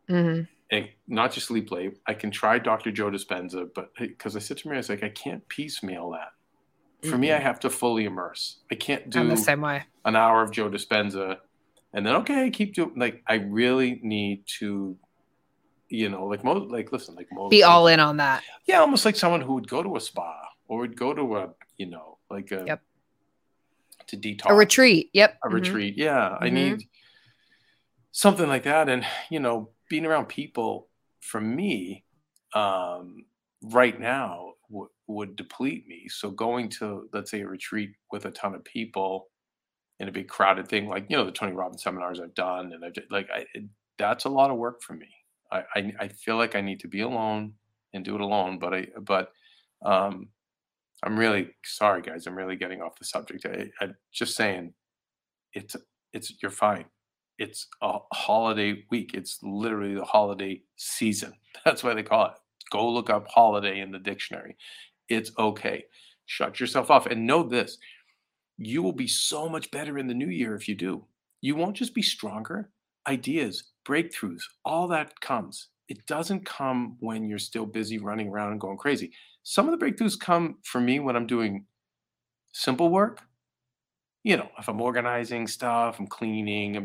[0.08, 0.42] mm-hmm.
[0.70, 4.56] and not just sleep late i can try dr joe dispenza but because i said
[4.56, 6.28] to me i was like i can't piecemeal that
[7.10, 8.60] for me, I have to fully immerse.
[8.72, 9.82] I can't do I'm the same way.
[10.06, 11.36] an hour of Joe Dispenza
[11.94, 14.96] and then okay, I keep doing like I really need to,
[15.88, 18.42] you know, like most like listen, like most be all in on that.
[18.66, 21.50] Yeah, almost like someone who would go to a spa or would go to a,
[21.78, 22.82] you know, like a yep.
[24.08, 24.50] To detox.
[24.50, 25.10] A retreat.
[25.12, 25.38] Yep.
[25.42, 25.54] A mm-hmm.
[25.54, 25.94] retreat.
[25.96, 26.30] Yeah.
[26.30, 26.44] Mm-hmm.
[26.44, 26.88] I need
[28.12, 28.88] something like that.
[28.88, 30.88] And you know, being around people
[31.20, 32.04] for me,
[32.54, 33.24] um,
[33.62, 36.08] right now w- would deplete me.
[36.08, 39.28] So going to let's say a retreat with a ton of people
[40.00, 42.84] in a big crowded thing, like you know the Tony Robbins seminars I've done, and
[42.84, 43.46] I've like I,
[43.98, 45.08] that's a lot of work for me.
[45.52, 47.54] I, I, I feel like I need to be alone
[47.92, 49.32] and do it alone, but I but
[49.84, 50.28] um,
[51.02, 52.26] I'm really sorry, guys.
[52.26, 53.46] I'm really getting off the subject.
[53.46, 54.72] I, I'm just saying,
[55.52, 55.76] it's
[56.12, 56.86] it's you're fine.
[57.38, 59.12] It's a holiday week.
[59.14, 61.32] It's literally the holiday season.
[61.64, 62.32] That's why they call it.
[62.70, 64.56] Go look up holiday in the dictionary.
[65.08, 65.84] It's okay.
[66.26, 67.76] Shut yourself off and know this
[68.56, 71.04] you will be so much better in the new year if you do.
[71.40, 72.70] You won't just be stronger,
[73.06, 75.68] ideas, breakthroughs, all that comes.
[75.88, 79.12] It doesn't come when you're still busy running around and going crazy.
[79.42, 81.66] Some of the breakthroughs come for me when I'm doing
[82.52, 83.22] simple work.
[84.22, 86.82] You know, if I'm organizing stuff, I'm cleaning,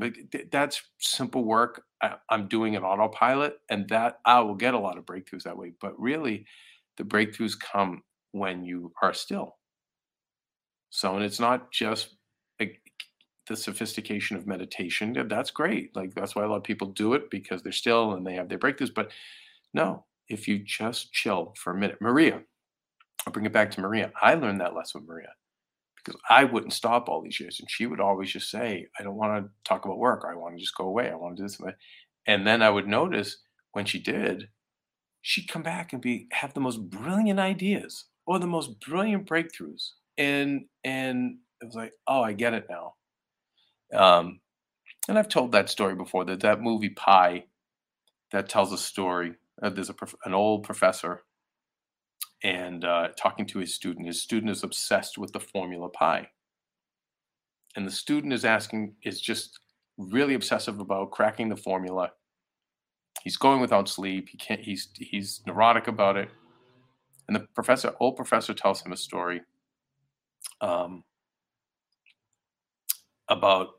[0.52, 1.84] that's simple work.
[2.30, 5.72] I'm doing an autopilot, and that I will get a lot of breakthroughs that way.
[5.80, 6.46] But really,
[6.98, 9.56] the breakthroughs come when you are still.
[10.90, 12.18] So, and it's not just
[13.50, 15.14] the sophistication of meditation.
[15.28, 15.94] That's great.
[15.96, 18.48] Like that's why a lot of people do it because they're still and they have
[18.48, 18.94] their breakthroughs.
[18.94, 19.12] But
[19.74, 22.42] no, if you just chill for a minute, Maria,
[23.28, 24.14] I'll bring it back to Maria.
[24.22, 25.34] I learned that lesson with Maria
[25.98, 29.18] because I wouldn't stop all these years, and she would always just say, "I don't
[29.18, 30.24] want to talk about work.
[30.26, 31.10] I want to just go away.
[31.10, 31.60] I want to do this."
[32.26, 33.38] And then I would notice
[33.74, 34.50] when she did,
[35.22, 39.92] she'd come back and be have the most brilliant ideas or the most brilliant breakthroughs.
[40.18, 42.94] And and it was like, oh, I get it now.
[43.94, 44.40] Um,
[45.08, 46.26] and I've told that story before.
[46.26, 47.46] That that movie Pi
[48.32, 49.34] that tells a story.
[49.62, 51.24] Uh, there's a an old professor,
[52.44, 54.08] and uh, talking to his student.
[54.08, 56.30] His student is obsessed with the formula pi,
[57.76, 59.60] and the student is asking is just
[59.98, 62.12] really obsessive about cracking the formula
[63.24, 64.30] he's going without sleep.
[64.30, 64.62] He can't.
[64.62, 66.30] He's he's neurotic about it.
[67.28, 69.42] And the professor, old professor, tells him a story
[70.62, 71.04] um,
[73.28, 73.79] about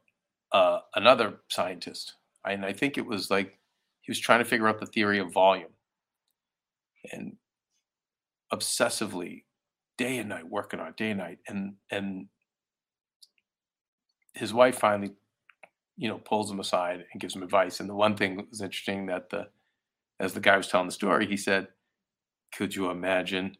[0.52, 2.14] uh, another scientist,
[2.46, 3.58] and I think it was like
[4.02, 5.72] he was trying to figure out the theory of volume,
[7.12, 7.36] and
[8.52, 9.44] obsessively,
[9.96, 12.26] day and night, working on it, day and night, and and
[14.34, 15.10] his wife finally
[16.00, 17.78] you know, pulls him aside and gives him advice.
[17.78, 19.48] And the one thing that was interesting that the,
[20.18, 21.68] as the guy was telling the story, he said,
[22.54, 23.54] "Could you imagine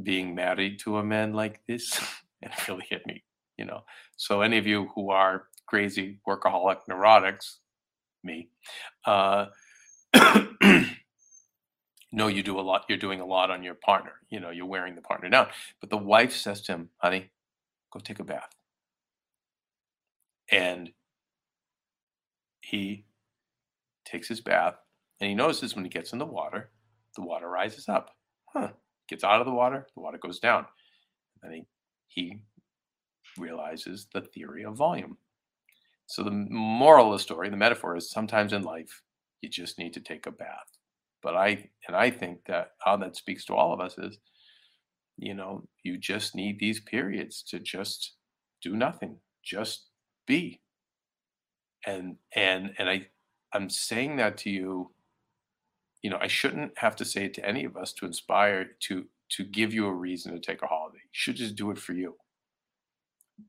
[0.00, 1.98] being married to a man like this?"
[2.42, 3.24] and it really hit me,
[3.58, 3.82] you know.
[4.16, 7.58] So any of you who are crazy workaholic neurotics,
[8.24, 8.50] me,
[9.06, 9.46] uh,
[12.12, 12.84] know you do a lot.
[12.88, 14.14] You're doing a lot on your partner.
[14.28, 15.46] You know, you're wearing the partner down.
[15.80, 17.30] But the wife says to him, "Honey,
[17.92, 18.50] go take a bath."
[20.50, 20.90] And
[22.60, 23.04] he
[24.04, 24.74] takes his bath
[25.20, 26.70] and he notices when he gets in the water,
[27.14, 28.10] the water rises up.
[28.52, 28.70] Huh.
[29.08, 30.66] Gets out of the water, the water goes down.
[31.42, 31.64] And he,
[32.08, 32.38] he
[33.38, 35.16] realizes the theory of volume.
[36.10, 39.00] So the moral of the story, the metaphor is sometimes in life
[39.42, 40.76] you just need to take a bath.
[41.22, 44.18] But I and I think that how that speaks to all of us is,
[45.18, 48.14] you know, you just need these periods to just
[48.60, 49.86] do nothing, just
[50.26, 50.60] be.
[51.86, 53.06] And and and I
[53.52, 54.90] I'm saying that to you,
[56.02, 59.06] you know, I shouldn't have to say it to any of us to inspire to
[59.36, 60.98] to give you a reason to take a holiday.
[61.04, 62.16] You should just do it for you.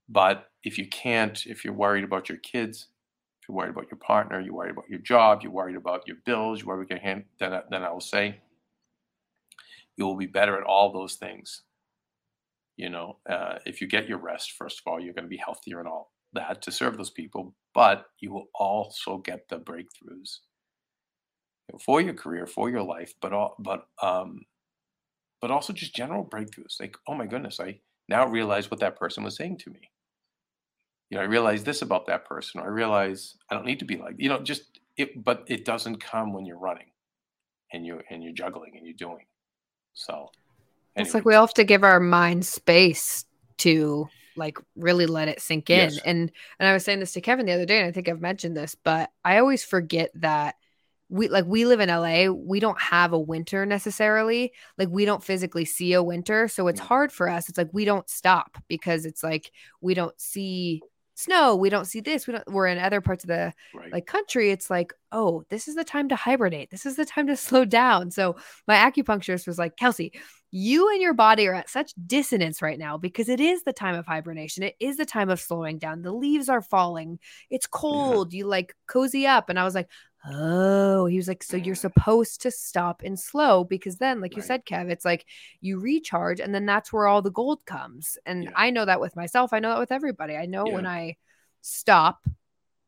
[0.09, 2.87] But if you can't, if you're worried about your kids,
[3.41, 6.17] if you're worried about your partner, you're worried about your job, you're worried about your
[6.25, 8.41] bills, you're worried about your hand, then, I- then I will say
[9.97, 11.63] you will be better at all those things.
[12.77, 15.37] You know, uh, if you get your rest, first of all, you're going to be
[15.37, 20.39] healthier and all that to serve those people, but you will also get the breakthroughs
[21.79, 24.45] for your career, for your life, but all, but um,
[25.41, 26.79] but also just general breakthroughs.
[26.79, 27.79] Like, oh my goodness, I
[28.11, 29.89] now realize what that person was saying to me.
[31.09, 33.85] You know, I realize this about that person, or I realize I don't need to
[33.85, 36.91] be like, you know, just it, but it doesn't come when you're running
[37.73, 39.25] and you're and you're juggling and you're doing.
[39.93, 40.29] So
[40.95, 43.25] It's like we all have to give our mind space
[43.59, 45.91] to like really let it sink in.
[45.91, 45.97] Yes.
[46.05, 48.21] And and I was saying this to Kevin the other day, and I think I've
[48.21, 50.55] mentioned this, but I always forget that
[51.11, 54.53] we like we live in LA, we don't have a winter necessarily.
[54.77, 56.47] Like we don't physically see a winter.
[56.47, 57.49] So it's hard for us.
[57.49, 59.51] It's like we don't stop because it's like
[59.81, 60.81] we don't see
[61.15, 63.91] snow, we don't see this, we don't we're in other parts of the right.
[63.91, 67.27] like country it's like oh this is the time to hibernate this is the time
[67.27, 68.35] to slow down so
[68.67, 70.13] my acupuncturist was like kelsey
[70.51, 73.95] you and your body are at such dissonance right now because it is the time
[73.95, 78.33] of hibernation it is the time of slowing down the leaves are falling it's cold
[78.33, 79.89] you like cozy up and i was like
[80.29, 84.41] oh he was like so you're supposed to stop and slow because then like you
[84.41, 84.47] Right.
[84.47, 85.25] said kev it's like
[85.61, 88.51] you recharge and then that's where all the gold comes and Yeah.
[88.55, 91.15] i know that with myself i know that with everybody i know when i
[91.61, 92.25] stop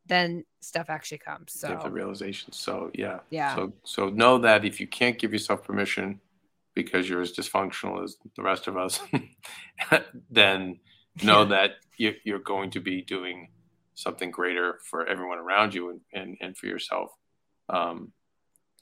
[0.05, 1.57] then stuff actually comes.
[1.63, 2.51] You have the realization.
[2.51, 3.19] So yeah.
[3.29, 3.55] Yeah.
[3.55, 6.19] So so know that if you can't give yourself permission
[6.73, 8.99] because you're as dysfunctional as the rest of us,
[10.29, 10.79] then
[11.23, 11.47] know Yeah.
[11.49, 13.49] that you, you're going to be doing
[13.93, 17.11] something greater for everyone around you and, and, and for yourself
[17.69, 18.11] um,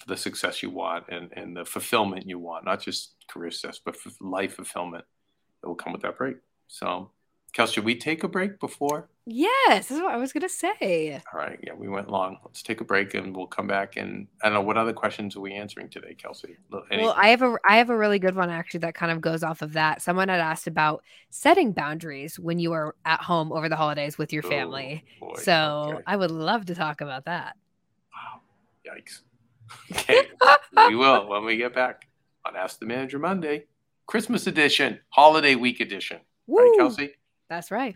[0.08, 3.96] the success you want and, and the fulfillment you want, not just career success, but
[4.20, 5.06] life fulfillment
[5.62, 6.38] that will come with that break.
[6.68, 7.12] So,
[7.54, 9.10] Kel, should we take a break before?
[9.28, 11.22] yes, this is what I was gonna say.
[11.32, 11.60] All right.
[11.62, 12.38] Yeah, we went long.
[12.44, 13.96] Let's take a break and we'll come back.
[13.96, 16.56] And I don't know what other questions are we answering today, Kelsey.
[16.90, 19.22] Any- Well, I have a I have a really good one actually that kind of
[19.22, 20.02] goes off of that.
[20.02, 24.34] Someone had asked about setting boundaries when you are at home over the holidays with
[24.34, 25.04] your Oh, family.
[25.20, 25.36] boy.
[25.36, 26.04] so Okay.
[26.08, 27.56] I would love to talk about that.
[28.92, 28.98] Wow.
[28.98, 29.22] Yikes.
[29.92, 30.28] Okay.
[30.90, 32.08] we will when we get back
[32.46, 33.66] on Ask the Manager Monday,
[34.08, 36.18] Christmas edition, holiday week edition.
[36.48, 36.78] Right, Woo!
[36.78, 37.14] Kelsey?
[37.50, 37.96] That's right.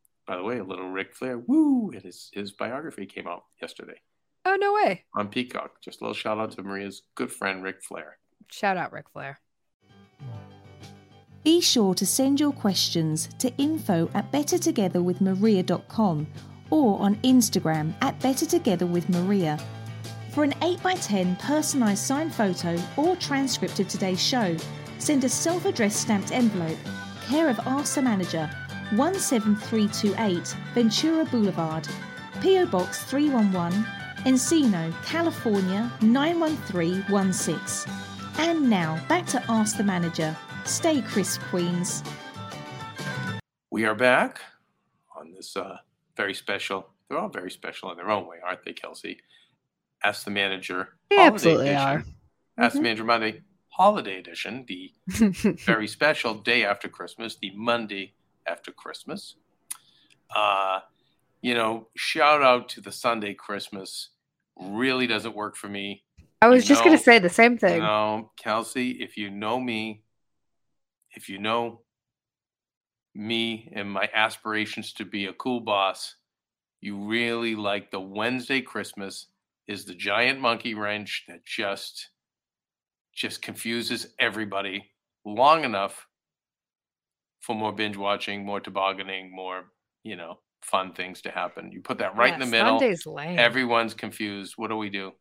[0.31, 1.91] By the way, a little Ric Flair, woo!
[1.91, 3.99] And his, his biography came out yesterday
[4.45, 5.03] Oh no way!
[5.13, 5.81] on Peacock.
[5.81, 8.17] Just a little shout out to Maria's good friend, Ric Flair.
[8.49, 9.41] Shout out Ric Flair.
[11.43, 16.27] Be sure to send your questions to info at bettertogetherwithmaria.com
[16.69, 19.61] or on Instagram at bettertogetherwithmaria.
[20.29, 24.55] For an 8x10 personalised signed photo or transcript of today's show,
[24.97, 26.77] send a self addressed stamped envelope,
[27.27, 28.49] care of Ask the Manager,
[28.91, 31.87] 17328 Ventura Boulevard,
[32.41, 33.85] PO Box 311,
[34.25, 37.93] Encino, California 91316.
[38.37, 40.35] And now back to Ask the Manager.
[40.65, 42.03] Stay crisp, Queens.
[43.71, 44.41] We are back
[45.17, 45.77] on this uh,
[46.17, 46.89] very special.
[47.09, 49.19] They're all very special in their own way, aren't they, Kelsey?
[50.03, 50.89] Ask the Manager.
[51.09, 51.87] They absolutely Edition.
[51.87, 52.03] are.
[52.57, 52.83] Ask the Mhm.
[52.83, 54.93] Manager Monday Holiday Edition, the
[55.65, 58.13] very special day after Christmas, the Monday
[58.47, 59.35] after Christmas.
[60.35, 60.79] Uh,
[61.41, 64.09] you know, shout out to the Sunday Christmas.
[64.59, 66.03] Really doesn't work for me.
[66.41, 67.79] I was just gonna say the same thing.
[67.79, 70.03] No, Kelsey, if you know me,
[71.13, 71.81] if you know
[73.13, 76.15] me and my aspirations to be a cool boss,
[76.79, 79.27] you really like the Wednesday Christmas
[79.67, 82.09] is the giant monkey wrench that just
[83.13, 84.89] just confuses everybody
[85.25, 86.07] long enough
[87.41, 89.65] for more binge watching, more tobogganing, more,
[90.03, 91.71] you know, fun things to happen.
[91.71, 93.37] You put that right in the middle Sunday's lame.
[93.37, 94.53] everyone's confused.
[94.55, 95.11] What do we do?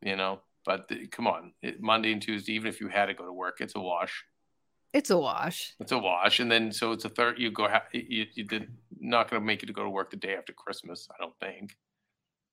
[0.00, 3.14] You know, but the, come on, it, Monday and Tuesday, even if you had to
[3.14, 4.24] go to work, it's a wash.
[4.92, 5.74] it's a wash.
[5.80, 7.38] It's a wash, and then so it's a third.
[7.38, 8.68] You go, ha- you, you did
[8.98, 11.38] not going to make you to go to work the day after Christmas, I don't
[11.40, 11.76] think.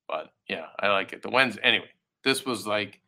[0.08, 1.22] But yeah, I like it.
[1.22, 1.90] The Wednesday, anyway.
[2.24, 3.00] This was like,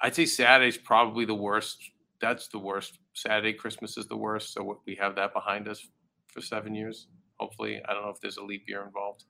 [0.00, 1.78] I'd say Saturday's probably the worst.
[2.20, 2.98] That's the worst.
[3.12, 4.52] Saturday Christmas is the worst.
[4.52, 5.86] So we have that behind us
[6.28, 7.08] for seven years.
[7.38, 9.24] Hopefully, I don't know if there's a leap year involved.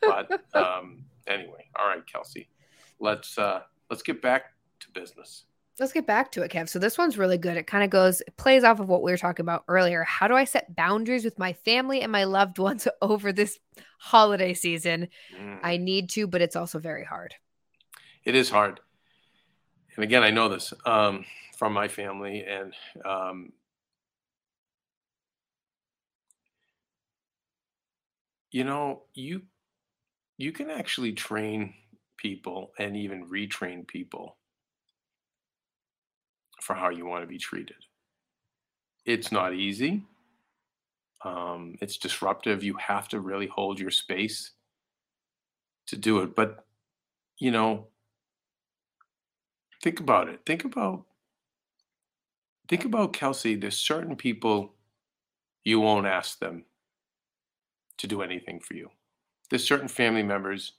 [0.00, 2.48] but um, anyway, all right, Kelsey,
[2.98, 3.60] let's uh,
[3.90, 4.44] let's get back
[4.80, 5.44] to business.
[5.78, 6.68] Let's get back to it, Kev.
[6.68, 7.56] So this one's really good.
[7.56, 10.04] It kind of goes, it plays off of what we were talking about earlier.
[10.04, 13.58] How do I set boundaries with my family and my loved ones over this
[13.98, 15.08] holiday season?
[15.36, 17.34] Mm, I need to, but it's also very hard.
[18.24, 18.80] it is hard,
[19.96, 21.24] and again, I know this um,
[21.58, 22.72] from my family, and
[23.04, 23.52] um,
[28.50, 29.42] you know, you
[30.36, 31.74] you can actually train
[32.16, 34.36] people and even retrain people
[36.62, 37.76] for how you want to be treated.
[39.04, 40.02] It's not easy.
[41.24, 42.64] Um, it's disruptive.
[42.64, 44.52] You have to really hold your space
[45.86, 46.34] to do it.
[46.34, 46.64] But,
[47.38, 47.88] you know,
[49.82, 50.40] think about it.
[50.46, 51.04] Think about,
[52.68, 53.54] think about Kelsey.
[53.56, 54.74] There's certain people
[55.64, 56.64] you won't ask them
[57.98, 58.90] to do anything for you.
[59.50, 60.72] There's certain family members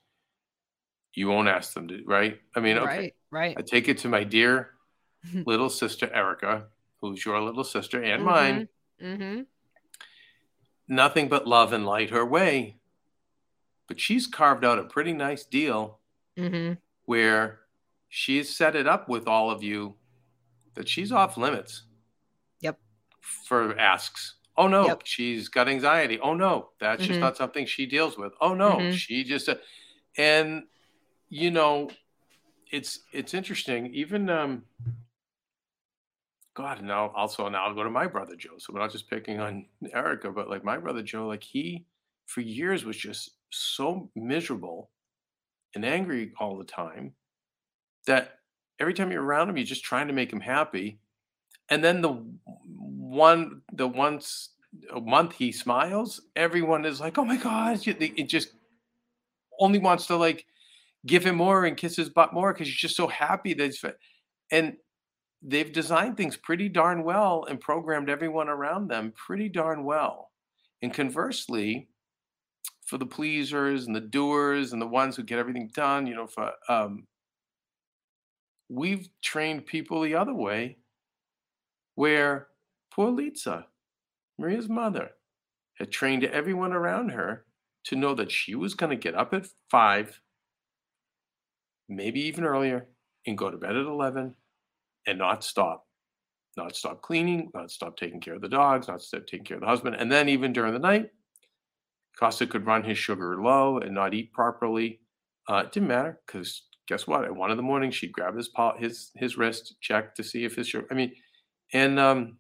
[1.13, 2.39] you won't ask them to, right?
[2.55, 2.86] I mean, okay.
[2.88, 3.55] Right, right.
[3.57, 4.71] I take it to my dear
[5.45, 6.65] little sister Erica,
[7.01, 8.67] who's your little sister and mine.
[9.01, 9.41] Mm-hmm.
[10.88, 12.77] Nothing but love and light her way.
[13.88, 15.99] But she's carved out a pretty nice deal
[16.38, 16.73] Mm-hmm.
[17.05, 17.61] where
[18.09, 19.95] she's set it up with all of you
[20.76, 21.84] that she's off limits.
[22.61, 22.80] Yep.
[23.47, 24.36] For asks.
[24.57, 25.01] Oh no, Yep.
[25.03, 26.19] she's got anxiety.
[26.19, 27.23] Oh no, that's just Mhm.
[27.23, 28.34] not something she deals with.
[28.39, 28.93] Oh no, Mhm.
[28.93, 29.55] she just uh,
[30.17, 30.63] and
[31.30, 31.89] you know,
[32.71, 33.93] it's it's interesting.
[33.93, 34.63] Even um,
[36.53, 38.57] God, now also now I'll go to my brother Joe.
[38.57, 41.86] So we're not just picking on Erica, but like my brother Joe, like he
[42.28, 44.89] for years was just so miserable
[45.76, 47.13] and angry all the time
[48.07, 48.39] that
[48.80, 50.99] every time you're around him, you're just trying to make him happy.
[51.69, 52.23] And then the
[52.78, 54.49] one the once
[54.93, 58.49] a month he smiles, everyone is like, "Oh my god!" It just
[59.59, 60.45] only wants to like
[61.05, 63.80] give him more and kiss his butt more because he's just so happy that he's
[63.80, 63.97] fit.
[64.51, 64.78] And
[65.41, 70.32] they've designed things pretty darn well and programmed everyone around them pretty darn well.
[70.82, 71.88] And conversely,
[72.86, 76.28] for the pleasers and the doers and the ones who get everything done, you know,
[76.28, 77.07] for um,
[78.70, 80.78] we've trained people the other way,
[81.95, 82.47] where
[82.91, 83.68] poor Lisa,
[84.38, 85.11] Maria's mother,
[85.76, 87.45] had trained everyone around her
[87.86, 90.20] to know that she was going to get up at five,
[91.88, 92.88] maybe even earlier,
[93.28, 94.36] and go to bed at 11
[95.07, 95.86] and not stop.
[96.57, 99.61] Not stop cleaning, not stop taking care of the dogs, not stop taking care of
[99.61, 99.97] the husband.
[99.99, 101.09] And then even during the night,
[102.18, 105.01] Costa could run his sugar low and not eat properly.
[105.49, 107.25] Uh, it didn't matter because guess what?
[107.25, 110.45] At one in the morning, she'd grab his paw, his his wrist, check to see
[110.45, 110.88] if his sugar.
[110.91, 111.13] I mean,
[111.73, 112.38] and um,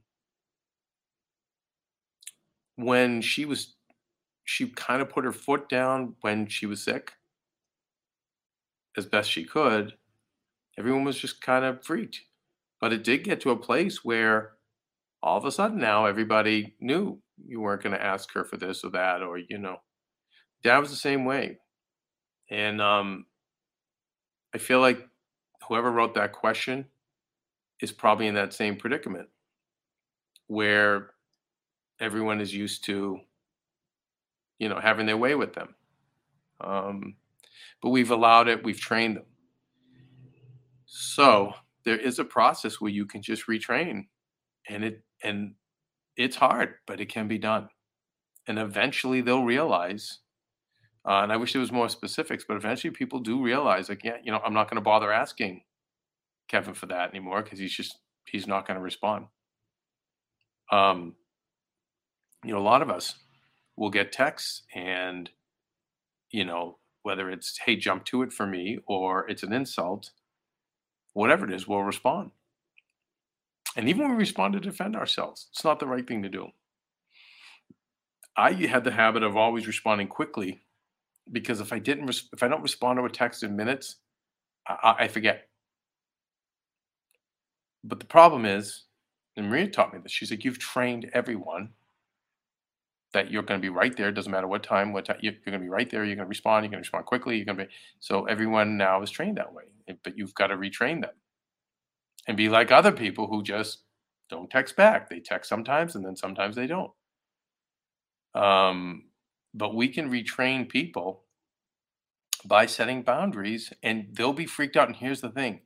[2.75, 3.75] when she was,
[4.43, 7.13] she kind of put her foot down when she was sick,
[8.97, 9.93] as best she could.
[10.77, 12.21] Everyone was just kind of freaked,
[12.81, 14.55] but it did get to a place where
[15.23, 18.83] all of a sudden now everybody knew you weren't going to ask her for this
[18.83, 19.77] or that or you know
[20.63, 21.57] dad was the same way
[22.49, 23.25] and um
[24.55, 25.07] i feel like
[25.67, 26.85] whoever wrote that question
[27.81, 29.29] is probably in that same predicament
[30.47, 31.11] where
[31.99, 33.19] everyone is used to
[34.57, 35.75] you know having their way with them
[36.61, 37.15] um
[37.81, 39.25] but we've allowed it we've trained them
[40.85, 41.53] so
[41.83, 44.05] there is a process where you can just retrain
[44.67, 45.53] and it and
[46.17, 47.69] it's hard, but it can be done.
[48.47, 50.19] And eventually they'll realize,
[51.07, 54.17] uh, and I wish there was more specifics, but eventually people do realize, like, yeah,
[54.23, 55.61] you know, I'm not going to bother asking
[56.47, 59.27] Kevin for that anymore because he's just he's not going to respond.
[60.71, 61.15] Um,
[62.43, 63.15] you know, a lot of us
[63.77, 65.29] will get texts, and
[66.31, 70.09] you know, whether it's "Hey, jump to it for me" or it's an insult,
[71.13, 72.31] whatever it is, we'll respond.
[73.77, 76.47] And even when we respond to defend ourselves, it's not the right thing to do.
[78.37, 80.64] I had the habit of always responding quickly
[81.31, 83.97] because if I didn't, res- if I don't respond to a text in minutes,
[84.67, 85.47] I, I forget.
[87.83, 88.85] But the problem is,
[89.37, 90.11] and Maria taught me this.
[90.11, 91.69] She's like, "You've trained everyone
[93.15, 94.11] that you're going to be right there.
[94.11, 96.03] Doesn't matter what time, what time you're going to be right there.
[96.03, 96.65] You're going to respond.
[96.65, 97.37] You're going to respond quickly.
[97.37, 99.63] You're going to be so everyone now is trained that way.
[100.03, 101.13] But you've got to retrain them
[102.27, 103.83] and be like other people who just
[104.29, 105.09] don't text back.
[105.09, 106.91] They text sometimes and then sometimes they don't.
[108.33, 109.03] Um,
[109.55, 111.23] but we can retrain people
[112.45, 114.87] by setting boundaries and they'll be freaked out.
[114.87, 115.61] And here's the thing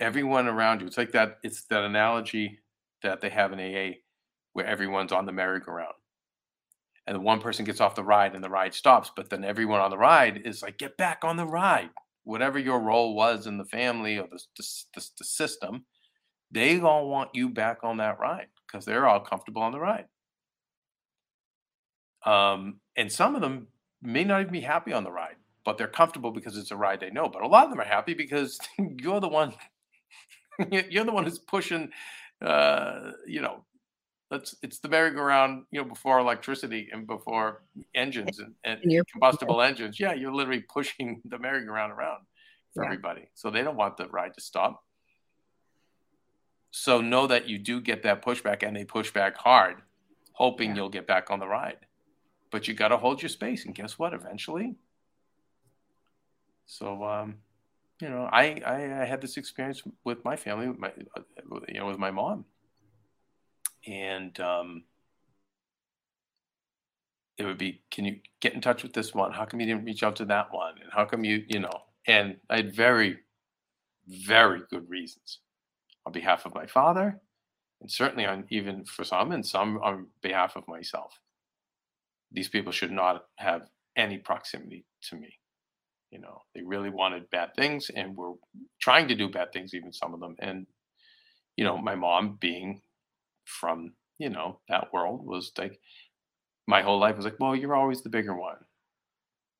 [0.00, 2.58] everyone around you, it's like that, it's that analogy
[3.02, 3.96] that they have in AA
[4.52, 5.92] where everyone's on the merry-go-round.
[7.06, 9.80] And the one person gets off the ride and the ride stops, but then everyone
[9.80, 11.90] on the ride is like, get back on the ride.
[12.24, 14.64] Whatever your role was in the family or the, the,
[14.94, 15.84] the, the system,
[16.50, 20.06] they gonna want you back on that ride because they're all comfortable on the ride.
[22.26, 23.68] Um, and some of them
[24.02, 27.00] may not even be happy on the ride, but they're comfortable because it's a ride
[27.00, 27.28] they know.
[27.28, 28.58] But a lot of them are happy because
[28.98, 29.54] you're the one,
[30.70, 31.90] you're the one who's pushing.
[32.42, 33.64] Uh, you know,
[34.30, 35.64] that's it's the merry-go-round.
[35.70, 37.62] You know, before electricity and before
[37.94, 40.00] engines and, and, and combustible engines.
[40.00, 42.26] Yeah, you're literally pushing the merry-go-round around
[42.74, 42.88] for yeah.
[42.88, 43.28] everybody.
[43.34, 44.82] So they don't want the ride to stop.
[46.72, 49.76] So know that you do get that pushback and they push back hard,
[50.32, 50.76] hoping yeah.
[50.76, 51.78] you'll get back on the ride.
[52.50, 53.64] But you got to hold your space.
[53.64, 54.14] And guess what?
[54.14, 54.76] Eventually.
[56.66, 57.36] So, um,
[58.00, 60.92] you know, I, I, I had this experience with my family, with my,
[61.68, 62.44] you know, with my mom.
[63.86, 64.84] And um,
[67.38, 69.32] it would be, can you get in touch with this one?
[69.32, 70.74] How come you didn't reach out to that one?
[70.82, 73.18] And how come you, you know, and I had very,
[74.08, 75.38] very good reasons
[76.04, 77.20] on behalf of my father,
[77.80, 81.20] and certainly on even for some, and some on behalf of myself.
[82.32, 85.38] These people should not have any proximity to me.
[86.10, 88.34] You know, they really wanted bad things and were
[88.80, 90.36] trying to do bad things, even some of them.
[90.38, 90.66] And,
[91.56, 92.82] you know, my mom being
[93.44, 95.80] from, you know, that world was like,
[96.66, 98.56] my whole life was like, well, you're always the bigger one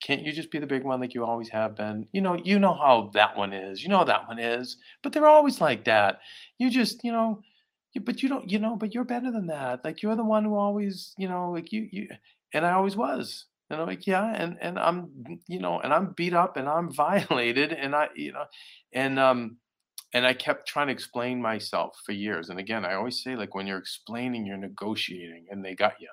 [0.02, 2.06] can't you just be the big one like you always have been?
[2.12, 3.82] You know, you know how that one is.
[3.82, 4.76] You know that one is.
[5.02, 6.20] But they're always like that.
[6.58, 7.42] You just, you know,
[8.04, 9.84] but you don't, you know, but you're better than that.
[9.84, 12.08] Like you're the one who always, you know, like you, you,
[12.56, 13.44] and I always was.
[13.68, 15.10] And I'm like, yeah, and and I'm,
[15.46, 18.44] you know, and I'm beat up and I'm violated, and I, you know,
[18.92, 19.58] and um,
[20.14, 22.48] and I kept trying to explain myself for years.
[22.48, 26.08] And again, I always say, like, when you're explaining, you're negotiating, and they got you.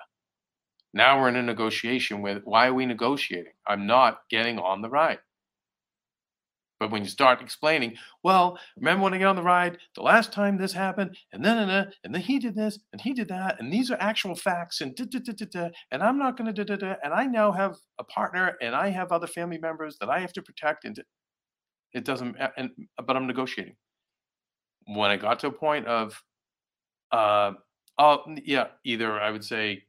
[0.92, 3.52] Now we're in a negotiation with why are we negotiating?
[3.66, 5.18] I'm not getting on the ride.
[6.80, 10.32] But when you start explaining, well, remember when I got on the ride, the last
[10.32, 13.28] time this happened, and then, and then, and then he did this, and he did
[13.28, 16.36] that, and these are actual facts, and da, da, da, da, da, and I'm not
[16.36, 19.28] going to da, da, da, and I now have a partner, and I have other
[19.28, 21.00] family members that I have to protect, and
[21.92, 22.70] it doesn't, and
[23.06, 23.76] but I'm negotiating.
[24.86, 26.20] When I got to a point of,
[27.12, 27.52] uh,
[27.98, 29.84] oh yeah, either I would say,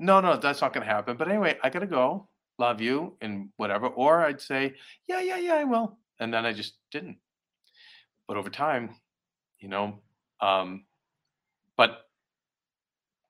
[0.00, 1.16] no, no, that's not going to happen.
[1.16, 2.29] But anyway, I got to go.
[2.60, 3.88] Love you and whatever.
[3.88, 4.74] Or I'd say,
[5.08, 7.16] yeah, yeah, yeah, I will and then I just didn't.
[8.28, 8.94] But over time,
[9.58, 9.98] you know,
[10.40, 10.84] um,
[11.76, 12.02] but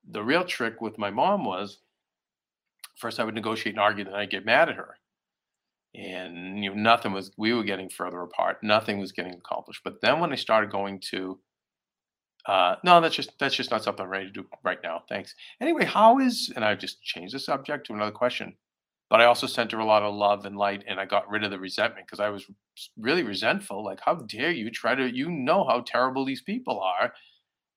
[0.09, 1.79] the real trick with my mom was
[2.97, 4.97] first I would negotiate and argue, then I'd get mad at her.
[5.95, 8.57] And you know, nothing was we were getting further apart.
[8.61, 9.81] Nothing was getting accomplished.
[9.83, 11.39] But then when I started going to
[12.47, 15.03] uh, no, that's just that's just not something I'm ready to do right now.
[15.07, 15.35] Thanks.
[15.59, 18.55] Anyway, how is and I've just changed the subject to another question
[19.11, 21.43] but I also sent her a lot of love and light, and I got rid
[21.43, 22.45] of the resentment because I was
[22.97, 23.83] really resentful.
[23.83, 25.13] Like, how dare you try to?
[25.13, 27.11] You know how terrible these people are,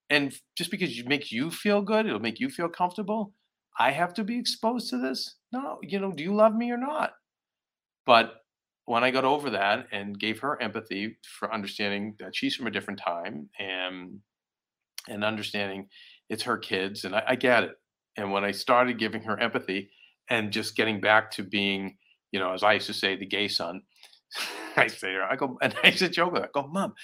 [0.08, 3.34] and just because it makes you feel good, it'll make you feel comfortable.
[3.80, 5.34] I have to be exposed to this.
[5.52, 7.14] No, you know, do you love me or not?
[8.06, 8.34] But
[8.84, 12.70] when I got over that and gave her empathy for understanding that she's from a
[12.70, 14.20] different time and
[15.08, 15.88] and understanding
[16.28, 17.72] it's her kids, and I, I get it.
[18.16, 19.90] And when I started giving her empathy,
[20.30, 21.96] and just getting back to being,
[22.32, 23.82] you know, as I used to say, the gay son.
[24.76, 26.94] I say, I go, and I said, joke, I go, Mom,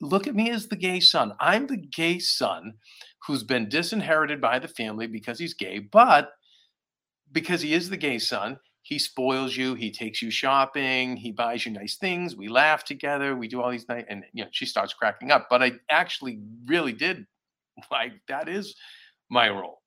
[0.00, 1.32] look at me as the gay son.
[1.40, 2.74] I'm the gay son
[3.26, 6.32] who's been disinherited by the family because he's gay, but
[7.32, 11.64] because he is the gay son, he spoils you, he takes you shopping, he buys
[11.64, 14.66] you nice things, we laugh together, we do all these nice and you know, she
[14.66, 15.46] starts cracking up.
[15.48, 17.24] But I actually really did
[17.90, 18.76] like that is
[19.30, 19.80] my role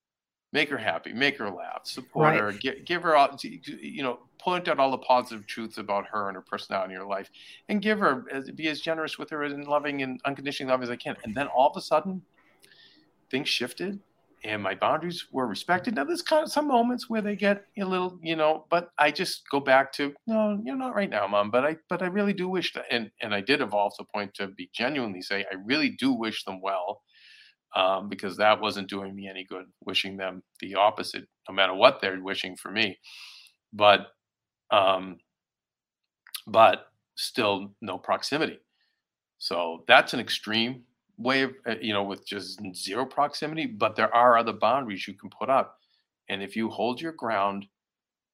[0.53, 2.39] make her happy, make her laugh, support right.
[2.39, 6.27] her, give, give her all, you know, point out all the positive truths about her
[6.27, 7.29] and her personality in her life,
[7.69, 8.25] and give her
[8.55, 11.15] be as generous with her and loving and unconditionally love as I can.
[11.23, 12.21] And then all of a sudden,
[13.29, 13.99] things shifted,
[14.43, 15.95] and my boundaries were respected.
[15.95, 19.11] Now there's kind of some moments where they get a little, you know, but I
[19.11, 21.51] just go back to no, you're not right now, mom.
[21.51, 24.17] But I, but I really do wish that, and and I did evolve to a
[24.17, 27.01] point to be genuinely say I really do wish them well
[27.75, 31.99] um, because that wasn't doing me any good, wishing them the opposite, no matter what
[32.01, 32.97] they're wishing for me.
[33.73, 34.07] But,
[34.71, 35.17] um,
[36.47, 38.59] but still no proximity.
[39.37, 40.83] So that's an extreme
[41.17, 45.13] way of, uh, you know, with just zero proximity, but there are other boundaries you
[45.13, 45.77] can put up.
[46.29, 47.65] And if you hold your ground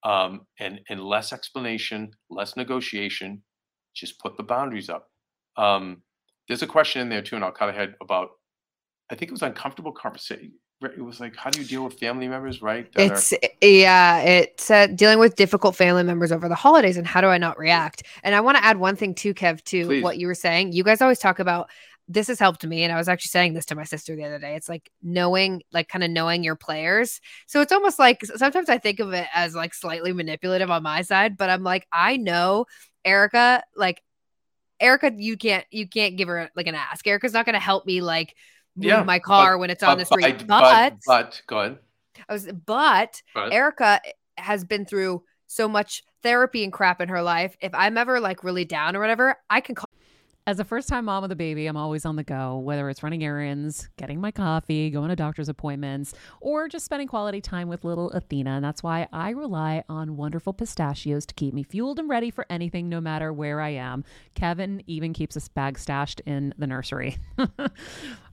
[0.03, 3.41] um, and, and less explanation, less negotiation,
[3.93, 5.09] just put the boundaries up.
[5.57, 6.01] Um,
[6.47, 8.31] there's a question in there too, and I'll cut ahead about
[9.09, 10.53] I think it was uncomfortable conversation.
[10.81, 12.89] It was like, how do you deal with family members, right?
[12.97, 17.21] It's are- yeah, it's uh, dealing with difficult family members over the holidays, and how
[17.21, 18.03] do I not react?
[18.21, 20.03] And I want to add one thing too, Kev, to Please.
[20.03, 20.73] what you were saying.
[20.73, 21.69] You guys always talk about
[22.09, 24.39] this has helped me, and I was actually saying this to my sister the other
[24.39, 24.55] day.
[24.55, 27.21] It's like knowing, like, kind of knowing your players.
[27.47, 31.03] So it's almost like sometimes I think of it as like slightly manipulative on my
[31.03, 32.65] side, but I'm like, I know
[33.05, 34.03] Erica, like
[34.81, 37.07] Erica, you can't you can't give her like an ask.
[37.07, 38.35] Erica's not going to help me like
[38.75, 40.45] move yeah, my car but, when it's on the street.
[40.47, 41.79] But, but, but go ahead.
[42.29, 44.01] I was, but, but Erica
[44.37, 47.55] has been through so much therapy and crap in her life.
[47.61, 49.89] If I'm ever like really down or whatever, I can call.
[50.45, 53.01] As a first time mom with a baby, I'm always on the go, whether it's
[53.01, 57.85] running errands, getting my coffee, going to doctor's appointments, or just spending quality time with
[57.85, 58.51] little Athena.
[58.51, 62.45] And that's why I rely on wonderful pistachios to keep me fueled and ready for
[62.49, 64.03] anything, no matter where I am.
[64.35, 67.15] Kevin even keeps a bag stashed in the nursery.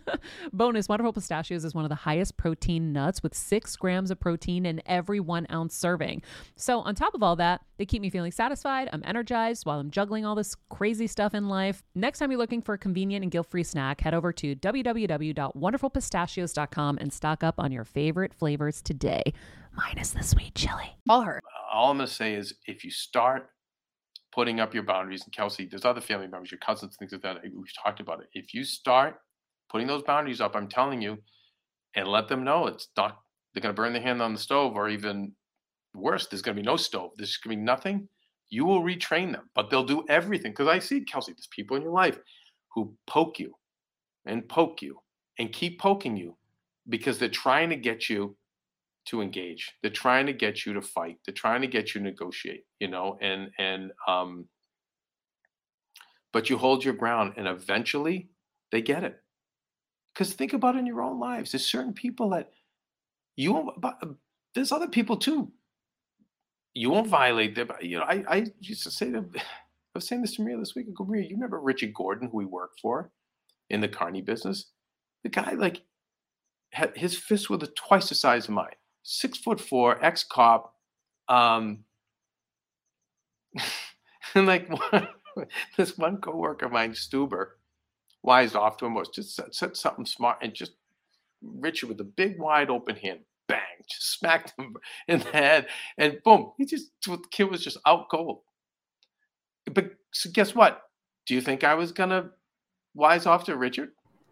[0.52, 4.66] Bonus Wonderful Pistachios is one of the highest protein nuts with six grams of protein
[4.66, 6.22] in every one ounce serving.
[6.56, 8.88] So, on top of all that, they keep me feeling satisfied.
[8.92, 11.82] I'm energized while I'm juggling all this crazy stuff in life.
[11.94, 16.98] Next time you're looking for a convenient and guilt free snack, head over to www.wonderfulpistachios.com
[16.98, 19.22] and stock up on your favorite flavors today,
[19.76, 20.96] minus the sweet chili.
[21.08, 21.40] All her.
[21.72, 23.48] All I'm going to say is if you start
[24.32, 27.36] putting up your boundaries, and Kelsey, there's other family members, your cousins, things like that.
[27.42, 28.28] We've talked about it.
[28.32, 29.16] If you start
[29.72, 31.18] putting those boundaries up, I'm telling you,
[31.96, 33.18] and let them know it's not
[33.52, 35.32] they're going to burn their hand on the stove or even
[35.94, 37.10] worse, there's going to be no stove.
[37.16, 38.08] There's going to be nothing.
[38.48, 40.52] You will retrain them, but they'll do everything.
[40.52, 42.18] Because I see, Kelsey, there's people in your life
[42.74, 43.54] who poke you
[44.26, 45.00] and poke you
[45.38, 46.36] and keep poking you
[46.88, 48.36] because they're trying to get you
[49.06, 49.72] to engage.
[49.82, 51.18] They're trying to get you to fight.
[51.26, 54.46] They're trying to get you to negotiate, you know, and, and, um,
[56.32, 58.28] but you hold your ground and eventually
[58.70, 59.21] they get it.
[60.12, 61.52] Because think about in your own lives.
[61.52, 62.50] There's certain people that
[63.36, 63.92] you won't, uh,
[64.54, 65.50] there's other people too.
[66.74, 67.70] You won't violate them.
[67.80, 70.74] You know, I, I used to say to, I was saying this to Maria this
[70.74, 70.86] week.
[70.88, 73.10] I go, Maria, you remember Richard Gordon, who we worked for
[73.68, 74.70] in the Carney business?
[75.22, 75.82] The guy, like,
[76.72, 78.74] had his fists were the twice the size of mine.
[79.02, 80.74] Six foot four, ex cop.
[81.28, 81.84] Um,
[84.34, 84.70] and like
[85.76, 87.50] this one coworker of mine, Stuber,
[88.22, 90.72] wised off to him was just said, said something smart and just
[91.42, 94.76] Richard with a big wide open hand, bang, just smacked him
[95.08, 95.66] in the head,
[95.98, 98.40] and boom, he just the kid was just out cold.
[99.72, 100.82] But so guess what?
[101.26, 102.30] Do you think I was gonna
[102.94, 103.90] wise off to Richard?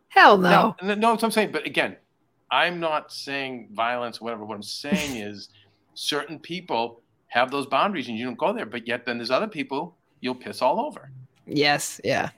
[0.08, 0.74] Hell no.
[0.82, 1.52] No, no, what I'm saying.
[1.52, 1.96] But again,
[2.50, 4.44] I'm not saying violence or whatever.
[4.44, 5.50] What I'm saying is
[5.94, 8.66] certain people have those boundaries and you don't go there.
[8.66, 11.12] But yet then there's other people you'll piss all over.
[11.46, 12.00] Yes.
[12.02, 12.30] Yeah.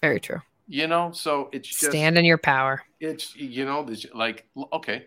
[0.00, 0.40] Very true.
[0.68, 2.82] You know, so it's just Stand in your power.
[3.00, 5.06] it's you know there's like okay.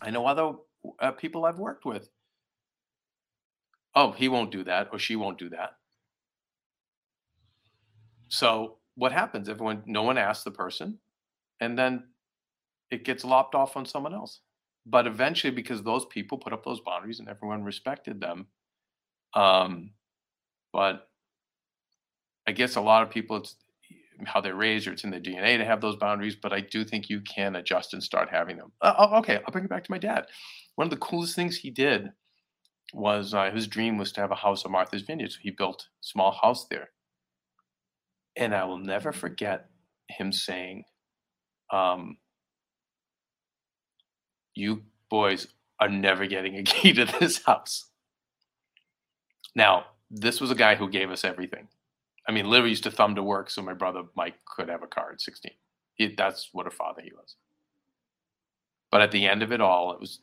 [0.00, 0.52] I know other
[0.98, 2.08] uh, people i've worked with.
[3.94, 5.76] Oh he won't do that or she won't do that.
[8.28, 10.98] So what happens everyone no one asks the person
[11.60, 12.04] and then
[12.90, 14.40] it gets lopped off on someone else?
[14.86, 18.46] But eventually because those people put up those boundaries and everyone respected them
[19.34, 19.92] um
[20.72, 21.08] but
[22.46, 23.54] i guess a lot of people it's
[24.26, 26.84] how they're raised or it's in their DNA to have those boundaries, but I do
[26.84, 28.72] think you can adjust and start having them.
[28.80, 30.26] Uh, oh, okay, I'll bring it back to my dad.
[30.76, 32.10] One of the coolest things he did
[32.92, 35.82] was uh, his dream was to have a house on Martha's Vineyard, so he built
[35.82, 36.90] a small house there.
[38.36, 39.66] And I will never forget
[40.08, 40.84] him saying,
[41.72, 42.18] um,
[44.54, 45.48] "You boys
[45.78, 47.90] are never getting a key to this house."
[49.54, 51.68] Now, this was a guy who gave us everything.
[52.30, 54.86] I mean, literally used to thumb to work so my brother Mike could have a
[54.86, 55.50] car at 16.
[55.94, 57.34] He, that's what a father he was.
[58.92, 60.20] But at the end of it all, it was,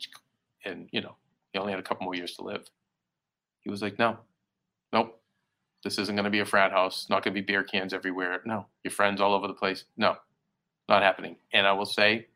[0.64, 1.18] and you know,
[1.52, 2.64] he only had a couple more years to live.
[3.60, 4.20] He was like, no,
[4.94, 5.20] nope,
[5.84, 7.08] this isn't going to be a frat house.
[7.10, 8.42] Not going to be beer cans everywhere.
[8.46, 9.84] No, your friends all over the place.
[9.98, 10.16] No,
[10.88, 11.36] not happening.
[11.52, 12.28] And I will say,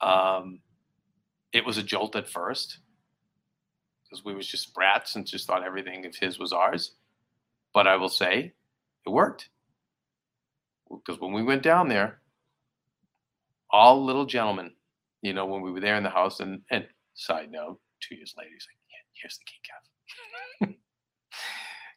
[0.00, 0.60] um,
[1.52, 2.78] it was a jolt at first
[4.02, 6.92] because we was just brats and just thought everything of his was ours.
[7.78, 8.54] But I will say,
[9.06, 9.50] it worked
[10.90, 12.20] because when we went down there,
[13.70, 14.72] all little gentlemen,
[15.22, 18.34] you know, when we were there in the house, and and side note, two years
[18.36, 19.60] later, he's like, yeah, here's the key,
[20.72, 20.74] Kev.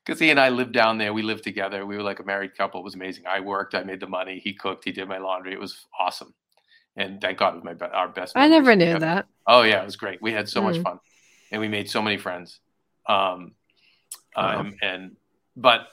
[0.05, 1.13] Because he and I lived down there.
[1.15, 1.84] We lived together.
[1.84, 2.79] We were like a married couple.
[2.82, 3.23] It was amazing.
[3.27, 3.73] I worked.
[3.73, 4.39] I made the money.
[4.39, 4.86] He cooked.
[4.86, 5.51] He did my laundry.
[5.53, 6.36] It was awesome.
[6.95, 8.34] And thank God it was my be- our best.
[8.38, 8.99] I never knew together.
[9.07, 9.25] that.
[9.47, 10.21] Oh yeah, it was great.
[10.21, 10.84] We had so much Mm.
[10.84, 10.99] fun,
[11.51, 12.59] and we made so many friends.
[13.09, 13.55] Um,
[14.38, 14.59] Wow.
[14.59, 15.17] um, and
[15.56, 15.88] but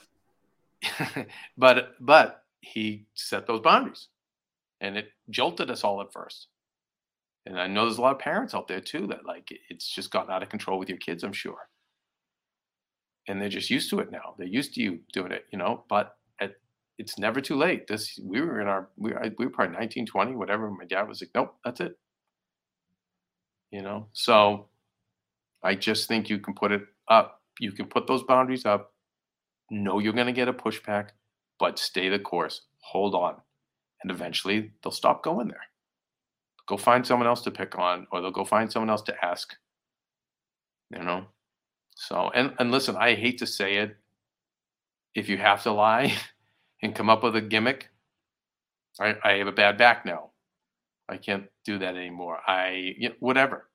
[1.56, 4.08] but but he set those boundaries,
[4.80, 6.48] and it jolted us all at first.
[7.46, 10.10] And I know there's a lot of parents out there too that like it's just
[10.10, 11.24] gotten out of control with your kids.
[11.24, 11.68] I'm sure,
[13.26, 14.34] and they're just used to it now.
[14.38, 15.84] They're used to you doing it, you know.
[15.88, 16.52] But at,
[16.98, 17.86] it's never too late.
[17.86, 20.70] This we were in our we we were probably 19, 20, whatever.
[20.70, 21.98] My dad was like, nope, that's it.
[23.70, 24.68] You know, so
[25.62, 27.42] I just think you can put it up.
[27.60, 28.92] You can put those boundaries up.
[29.70, 31.10] Know you're going to get a pushback,
[31.58, 32.62] but stay the course.
[32.80, 33.36] Hold on.
[34.02, 35.60] And eventually they'll stop going there.
[36.68, 39.54] Go find someone else to pick on, or they'll go find someone else to ask.
[40.90, 41.26] You know?
[41.96, 43.96] So, and, and listen, I hate to say it.
[45.14, 46.14] If you have to lie
[46.82, 47.88] and come up with a gimmick,
[49.00, 50.30] I, I have a bad back now.
[51.08, 52.38] I can't do that anymore.
[52.46, 53.68] I, you know, whatever.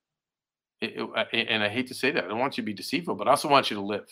[0.82, 0.96] It-
[1.34, 2.24] it- and I hate to say that.
[2.24, 4.08] I don't want you to be deceitful, but I also want you to live.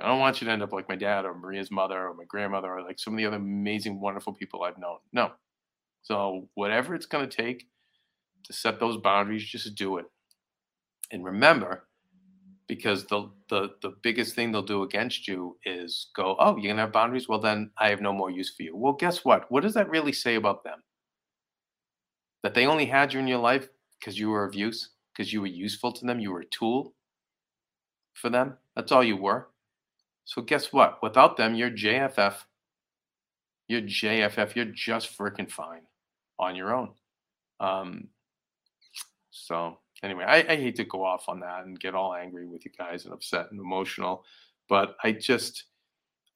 [0.00, 2.24] I don't want you to end up like my dad or Maria's mother or my
[2.24, 4.98] grandmother or like some of the other amazing, wonderful people I've known.
[5.12, 5.32] No.
[6.02, 7.66] So whatever it's going to take
[8.44, 10.06] to set those boundaries, just do it.
[11.12, 11.86] And remember,
[12.70, 16.82] because the the the biggest thing they'll do against you is go, oh, you're gonna
[16.82, 17.28] have boundaries.
[17.28, 18.76] Well, then I have no more use for you.
[18.76, 19.50] Well, guess what?
[19.50, 20.78] What does that really say about them?
[22.44, 25.40] That they only had you in your life because you were of use, because you
[25.40, 26.94] were useful to them, you were a tool
[28.14, 28.56] for them.
[28.76, 29.49] That's all you were.
[30.30, 31.02] So guess what?
[31.02, 32.34] Without them, you're JFF.
[33.66, 34.54] You're JFF.
[34.54, 35.82] You're just freaking fine
[36.38, 36.90] on your own.
[37.58, 38.10] Um,
[39.32, 42.64] so anyway, I, I hate to go off on that and get all angry with
[42.64, 44.24] you guys and upset and emotional,
[44.68, 45.64] but I just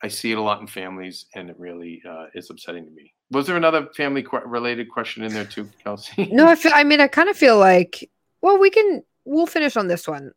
[0.03, 3.15] I see it a lot in families, and it really uh, is upsetting to me.
[3.31, 6.31] Was there another family qu- related question in there too, Kelsey?
[6.33, 6.73] No, I feel.
[6.75, 8.11] I mean, I kind of feel like.
[8.43, 9.05] Well, we can.
[9.25, 10.33] We'll finish on this one.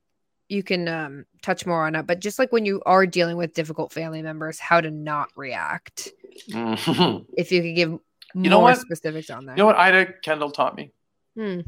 [0.49, 3.53] You can um, touch more on it, but just like when you are dealing with
[3.53, 6.09] difficult family members, how to not react.
[6.49, 7.25] Mhm.
[7.37, 8.01] If you could give more
[8.33, 8.77] know what?
[8.77, 9.57] specifics on that.
[9.57, 10.91] You know what Ida Kendall taught me?
[11.35, 11.61] Hmm.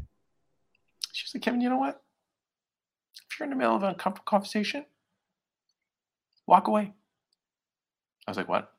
[1.12, 2.02] She was like, Kevin, you know what?
[3.30, 4.84] If you're in the middle of an uncomfortable conversation,
[6.46, 6.92] walk away.
[8.26, 8.72] I was like, what?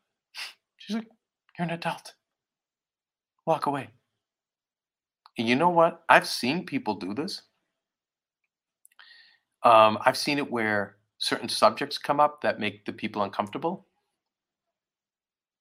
[0.78, 1.08] She's like,
[1.58, 2.14] you're an adult.
[3.45, 3.89] Walk away.
[5.38, 6.04] And you know what?
[6.10, 7.41] I've seen people do this.
[9.64, 13.86] Um, I've seen it where certain subjects come up that make the people uncomfortable.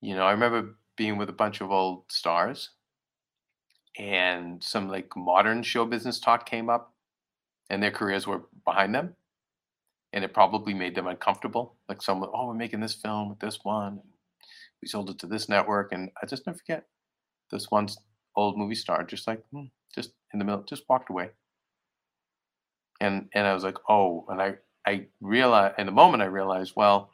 [0.01, 2.71] You know, I remember being with a bunch of old stars
[3.99, 6.95] and some like modern show business talk came up
[7.69, 9.15] and their careers were behind them
[10.13, 13.61] and it probably made them uncomfortable like someone oh we're making this film with this
[13.63, 14.01] one
[14.81, 16.87] we sold it to this network and i just never forget
[17.51, 17.89] this one
[18.37, 21.31] old movie star just like hmm, just in the middle just walked away
[23.01, 24.55] and and i was like oh and i
[24.87, 27.11] i realized in the moment i realized well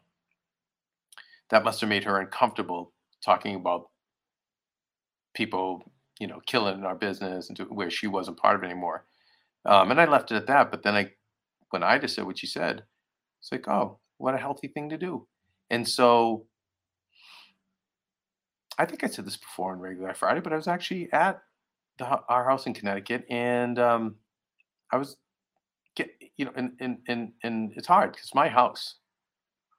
[1.50, 2.92] that must have made her uncomfortable
[3.24, 3.88] talking about
[5.34, 5.82] people
[6.18, 9.04] you know, killing our business and to where she wasn't part of it anymore.
[9.64, 10.70] Um, and I left it at that.
[10.70, 11.10] But then I,
[11.70, 12.84] when I just said what she said,
[13.40, 15.26] it's like, oh, what a healthy thing to do.
[15.68, 16.46] And so
[18.78, 21.40] I think I said this before on regular Friday, but I was actually at
[21.98, 24.16] the, our house in Connecticut and um,
[24.92, 25.16] I was
[26.36, 28.96] you know, and, and, and, and it's hard because it's my house,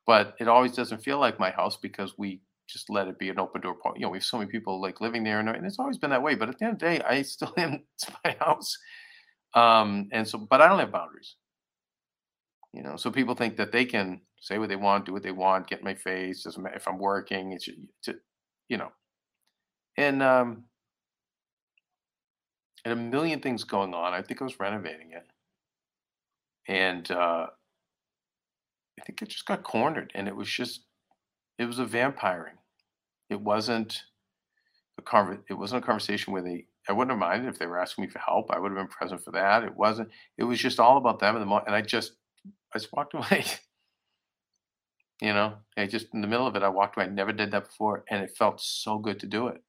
[0.06, 3.40] but it always doesn't feel like my house because we just let it be an
[3.40, 3.98] open door point.
[3.98, 6.10] You know, we have so many people like living there, and, and it's always been
[6.10, 6.36] that way.
[6.36, 7.84] But at the end of the day, I still am.
[7.96, 8.78] It's my house,
[9.54, 11.36] um, and so, but I don't have boundaries.
[12.74, 15.32] You know, so people think that they can say what they want, do what they
[15.32, 16.44] want, get my face.
[16.44, 17.54] Doesn't matter if I'm working.
[17.54, 17.70] It's
[18.04, 18.16] to,
[18.70, 18.92] you know,
[19.98, 20.66] and um,
[22.86, 24.14] and a million things going on.
[24.14, 25.26] I think I was renovating it,
[26.68, 27.48] and uh,
[29.00, 30.82] I think it just got cornered, and it was just
[31.58, 32.58] it was a vampiring.
[33.30, 34.04] It wasn't
[34.98, 37.80] a conver- it wasn't a conversation where they I wouldn't have minded if they were
[37.80, 38.50] asking me for help.
[38.52, 39.64] I would have been present for that.
[39.64, 40.10] It wasn't.
[40.38, 42.14] It was just all about them and the mo- and I just
[42.74, 43.46] I just walked away.
[45.22, 47.06] you know, I just in the middle of it, I walked away.
[47.06, 49.62] I never did that before, and it felt so good to do it.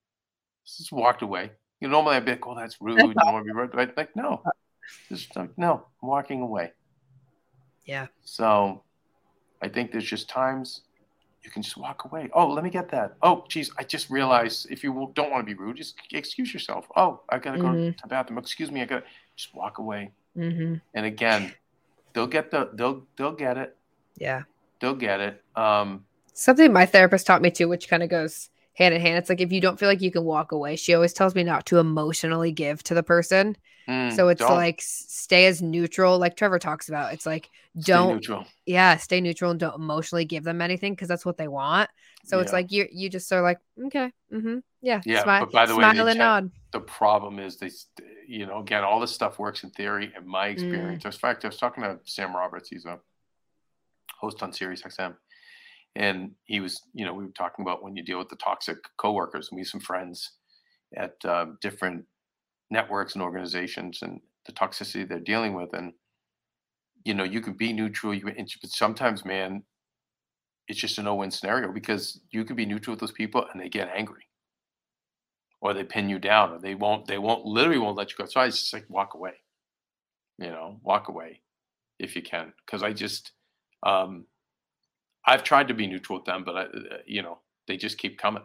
[0.67, 1.51] Just walked away.
[1.81, 2.99] You know, normally I'd be like, "Oh, that's rude.
[2.99, 4.43] You don't want to be rude." But like, no,
[5.09, 6.73] just like, no, I'm walking away.
[7.89, 8.07] Yeah.
[8.23, 8.83] So,
[9.63, 10.83] I think there's just times
[11.43, 12.29] you can just walk away.
[12.35, 13.15] Oh, let me get that.
[13.23, 16.87] Oh, geez, I just realized if you don't want to be rude, just excuse yourself.
[16.97, 17.97] Oh, I gotta go Mhm.
[17.97, 18.39] to the bathroom.
[18.39, 19.05] Excuse me, I gotta
[19.37, 20.13] just walk away.
[20.37, 20.75] Mm-hmm.
[20.95, 21.55] And again,
[22.13, 23.77] they'll get the they'll they'll get it.
[24.17, 24.43] Yeah.
[24.81, 25.43] They'll get it.
[25.57, 29.17] Um, Something my therapist taught me too, which kind of goes hand in hand.
[29.17, 31.43] It's like if you don't feel like you can walk away, she always tells me
[31.43, 33.57] not to emotionally give to the person.
[33.89, 37.13] Mm, So it's don't like stay as neutral, like Trevor talks about.
[37.13, 37.49] It's like
[37.81, 38.47] don't neutral.
[38.67, 41.89] yeah, stay neutral and don't emotionally give them anything because that's what they want.
[42.25, 45.67] So it's like you you just are like okay, mm-hmm, yeah, Yeah, smile, but by
[45.67, 46.51] the way, and check- nod.
[46.73, 47.71] the problem is they
[48.27, 50.53] you know again all this stuff works in theory in my Mm.
[50.53, 52.99] experience in fact i was talking to sam roberts he's a
[54.21, 55.15] host on sirius xm
[55.97, 58.77] and he was you know we were talking about when you deal with the toxic
[58.99, 60.33] coworkers and we some friends
[60.95, 62.05] at um, different
[62.71, 65.93] networks and organizations and the toxicity they're dealing with and
[67.05, 69.63] you know you can be neutral you but sometimes man
[70.69, 73.71] it's just a no-win scenario because you can be neutral with those people and they
[73.71, 74.25] get angry.
[75.61, 78.27] Or they pin you down or they won't they won't literally won't let you go
[78.27, 79.33] so i just like walk away.
[80.39, 81.41] You know walk away
[81.99, 83.33] if you can because i just
[83.85, 84.25] um
[85.27, 88.19] i've tried to be neutral with them but i uh, you know they just keep
[88.19, 88.45] coming.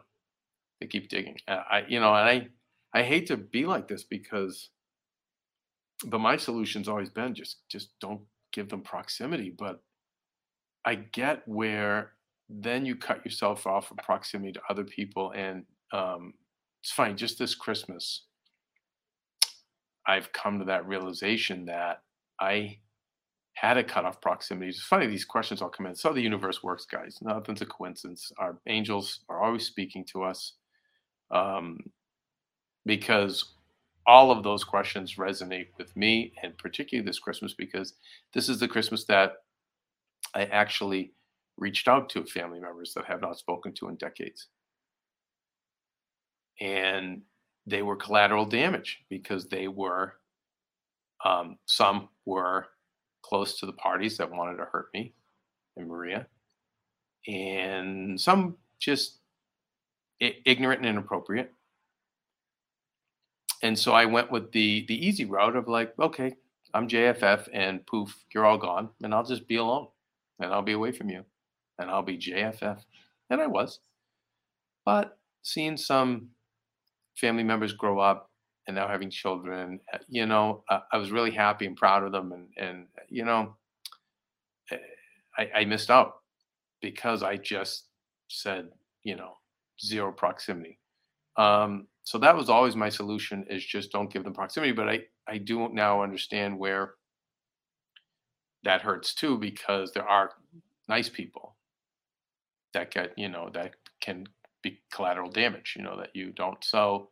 [0.82, 1.38] They keep digging.
[1.48, 2.48] I you know and i
[2.94, 4.70] i hate to be like this because
[6.06, 8.22] but my solution's always been just just don't
[8.52, 9.82] give them proximity but
[10.86, 12.14] i get where
[12.50, 16.34] then you cut yourself off from proximity to other people and um
[16.82, 17.16] it's fine.
[17.16, 18.26] just this christmas
[20.08, 22.02] i've come to that realization that
[22.40, 22.78] i
[23.54, 24.70] had a cut off proximity.
[24.70, 25.96] It's funny these questions all come in.
[25.96, 27.20] So the universe works guys.
[27.22, 28.32] Nothing's a coincidence.
[28.38, 30.54] Our angels are always speaking to us.
[31.32, 31.80] Um,
[32.86, 33.54] because
[34.08, 37.94] all of those questions resonate with me and particularly this christmas because
[38.34, 39.34] this is the christmas that
[40.36, 41.14] i actually
[41.58, 44.48] reached out to family members that I have not spoken to in decades
[46.62, 47.22] and
[47.68, 50.14] they were collateral damage because they were
[51.24, 52.68] Um, some were
[53.24, 55.14] close to the parties that wanted to hurt me
[55.78, 56.28] and Maria,
[57.28, 59.20] and some just
[60.22, 61.54] i- ignorant and inappropriate.
[63.64, 66.36] And so I went with the the easy route of like, okay,
[66.74, 69.88] I'm JFF, and poof, you're all gone, and I'll just be alone,
[70.40, 71.24] and I'll be away from you,
[71.80, 72.84] and I'll be JFF,
[73.30, 73.80] and I was.
[74.86, 76.30] But seeing some
[77.16, 78.30] family members grow up
[78.68, 82.12] and now having children, uh, you know, I, I was really happy and proud of
[82.12, 83.56] them, and and you know,
[84.72, 84.78] eh,
[85.38, 86.16] I, I missed out
[86.82, 87.88] because I just
[88.28, 88.68] said,
[89.04, 89.38] you know,
[89.82, 90.80] zero proximity.
[91.38, 94.74] Um, so that was always my solution is just don't give them proximity.
[94.74, 96.96] But I, I do now understand where
[98.64, 100.32] that hurts too, because there are
[100.90, 101.56] nice people
[102.74, 104.26] that get, you know, that can
[104.62, 106.62] be collateral damage, you know, that you don't.
[106.64, 107.10] So,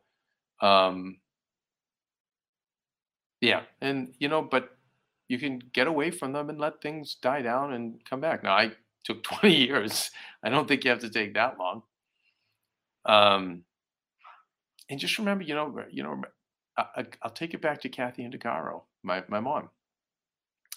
[0.60, 1.18] um,
[3.40, 3.62] yeah.
[3.80, 4.76] And, you know, but
[5.28, 8.42] you can get away from them and let things die down and come back.
[8.42, 8.72] Now, I
[9.04, 10.10] took 20 years.
[10.42, 11.82] I don't think you have to take that long.
[13.06, 13.64] Um,
[14.90, 16.22] and just remember, you know, you know,
[16.76, 19.70] I, I, I'll take it back to Kathy Undergaro, my my mom,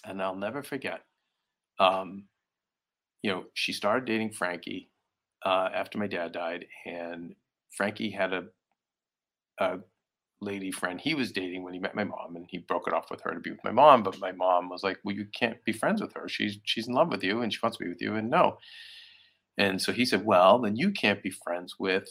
[0.04, 1.02] and I'll never forget.
[1.78, 2.24] Um,
[3.22, 4.90] you know, she started dating Frankie
[5.44, 7.34] uh, after my dad died, and
[7.76, 8.44] Frankie had a
[9.60, 9.78] a
[10.40, 13.10] lady friend he was dating when he met my mom, and he broke it off
[13.10, 14.02] with her to be with my mom.
[14.02, 16.28] But my mom was like, "Well, you can't be friends with her.
[16.28, 18.58] She's she's in love with you, and she wants to be with you." And no.
[19.58, 22.08] And so he said, "Well, then you can't be friends with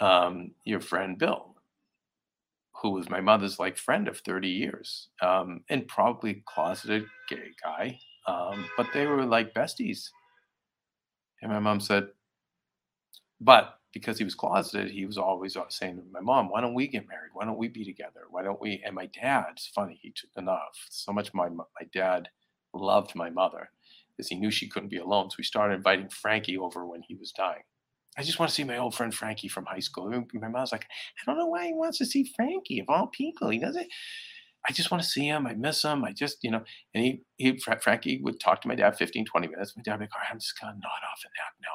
[0.00, 1.56] um, your friend Bill,
[2.82, 7.98] who was my mother's like friend of 30 years, um, and probably closeted gay guy,
[8.26, 10.08] um, but they were like besties."
[11.42, 12.08] And my mom said,
[13.40, 16.74] "But because he was closeted, he was always uh, saying to my mom, "Why don't
[16.74, 17.30] we get married?
[17.34, 18.22] Why don't we be together?
[18.30, 19.98] Why don't we?" And my dad's funny.
[20.02, 21.34] He took enough so much.
[21.34, 22.28] My my dad
[22.74, 23.70] loved my mother
[24.16, 25.30] because he knew she couldn't be alone.
[25.30, 27.62] So he started inviting Frankie over when he was dying.
[28.20, 30.10] I just want to see my old friend Frankie from high school.
[30.34, 33.48] My mom's like, I don't know why he wants to see Frankie of all people.
[33.48, 33.86] He doesn't.
[34.68, 35.46] I just want to see him.
[35.46, 36.04] I miss him.
[36.04, 36.62] I just, you know,
[36.92, 39.72] and he, he, Frankie would talk to my dad 15, 20 minutes.
[39.74, 41.54] My dad would be like, all right, I'm just going to nod off and nap
[41.62, 41.68] now.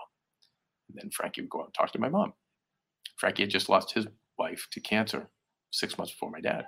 [0.87, 2.33] And then Frankie would go out and talk to my mom.
[3.17, 4.05] Frankie had just lost his
[4.37, 5.31] wife to cancer
[5.71, 6.65] six months before my dad.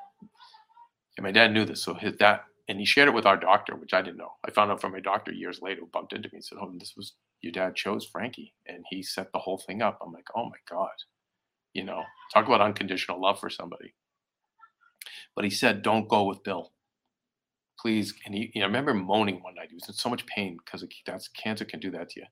[1.18, 1.84] And my dad knew this.
[1.84, 4.32] So his dad, and he shared it with our doctor, which I didn't know.
[4.44, 6.74] I found out from my doctor years later who bumped into me and said, Oh,
[6.80, 8.54] this was your dad chose Frankie.
[8.68, 10.00] And he set the whole thing up.
[10.04, 10.90] I'm like, Oh my God.
[11.74, 13.94] You know, talk about unconditional love for somebody.
[15.36, 16.72] But he said, Don't go with Bill.
[17.80, 18.14] Please.
[18.26, 19.70] And he, you know, I remember moaning one night.
[19.70, 22.26] He was in so much pain because that's cancer can do that to you.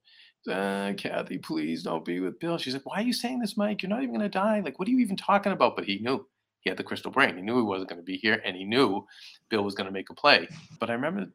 [0.51, 2.57] Uh, Kathy, please don't be with Bill.
[2.57, 3.81] She's like, Why are you saying this, Mike?
[3.81, 4.61] You're not even going to die.
[4.61, 5.75] Like, what are you even talking about?
[5.75, 6.25] But he knew
[6.61, 7.35] he had the crystal brain.
[7.35, 9.05] He knew he wasn't going to be here, and he knew
[9.49, 10.47] Bill was going to make a play.
[10.79, 11.27] But I remember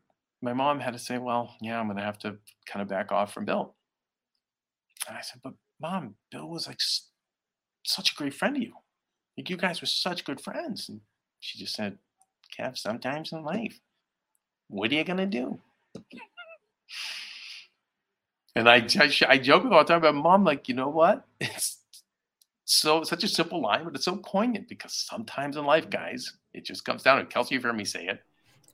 [0.43, 3.13] my mom had to say, "Well, yeah, I'm going to have to kind of back
[3.13, 3.75] off from Bill."
[5.09, 7.09] And I said, "But mom, Bill was like s-
[7.85, 8.75] such a great friend to you.
[9.37, 11.01] Like you guys were such good friends." And
[11.41, 11.99] she just said,
[12.59, 13.81] "Kev, sometimes in life,
[14.69, 15.61] what are you going to do?"
[18.57, 21.25] And I, I, I joke with all the time about mom, like, you know what?
[22.63, 26.35] It's so such a simple line, but it's so poignant because sometimes in life, guys,
[26.55, 28.23] it just comes down to Kelsey, you've heard me say it.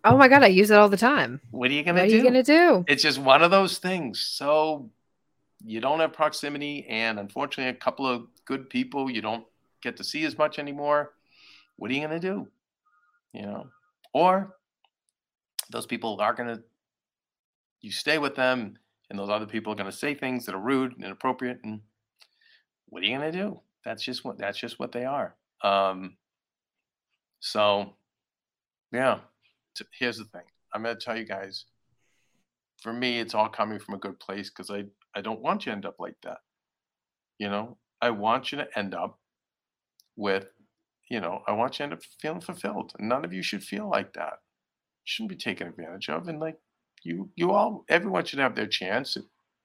[0.05, 1.41] Oh my god, I use it all the time.
[1.51, 2.17] What are you gonna are do?
[2.17, 2.85] you gonna do?
[2.89, 4.21] It's just one of those things.
[4.21, 4.91] So
[5.65, 9.45] you don't have proximity, and unfortunately, a couple of good people you don't
[9.83, 11.13] get to see as much anymore.
[11.77, 12.49] What are you gonna do?
[13.33, 13.67] You know,
[14.13, 14.57] or
[15.71, 16.61] those people are gonna
[17.81, 18.79] you stay with them,
[19.11, 21.81] and those other people are gonna say things that are rude and inappropriate, and
[22.89, 23.61] what are you gonna do?
[23.85, 25.35] That's just what that's just what they are.
[25.63, 26.17] Um,
[27.41, 27.95] so
[28.93, 29.19] yeah,
[29.77, 30.43] t- here's the thing.
[30.73, 31.65] I'm gonna tell you guys.
[32.83, 34.85] For me, it's all coming from a good place because I
[35.15, 36.39] I don't want you to end up like that.
[37.39, 39.19] You know, I want you to end up
[40.17, 40.47] with,
[41.11, 42.93] you know, I want you to end up feeling fulfilled.
[42.99, 44.35] None of you should feel like that.
[44.35, 46.29] You shouldn't be taken advantage of.
[46.29, 46.59] And like
[47.03, 49.17] you, you all, everyone should have their chance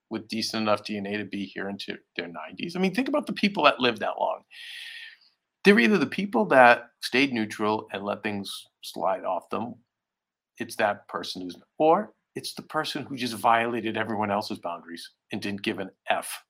[0.10, 2.76] with decent enough DNA to be here into their 90s.
[2.76, 4.42] I mean, think about the people that lived that long.
[5.64, 9.76] They're either the people that stayed neutral and let things slide off them.
[10.62, 15.42] It's that person who's, or it's the person who just violated everyone else's boundaries and
[15.42, 16.44] didn't give an F.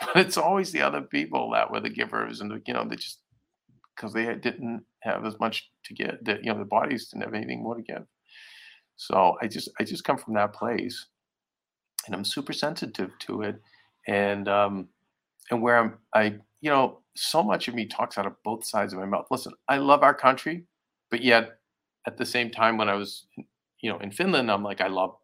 [0.00, 2.96] But it's always the other people that were the givers and the, you know, they
[2.96, 3.20] just
[3.94, 7.34] because they didn't have as much to get, that you know, the bodies didn't have
[7.34, 8.04] anything more to give.
[8.96, 11.06] So I just I just come from that place,
[12.06, 13.60] and I'm super sensitive to it,
[14.08, 14.88] and um,
[15.50, 18.92] and where I'm I you know so much of me talks out of both sides
[18.92, 19.26] of my mouth.
[19.30, 20.64] Listen, I love our country,
[21.10, 21.58] but yet
[22.08, 23.26] at the same time, when I was,
[23.82, 25.14] you know, in Finland, I'm like, I love,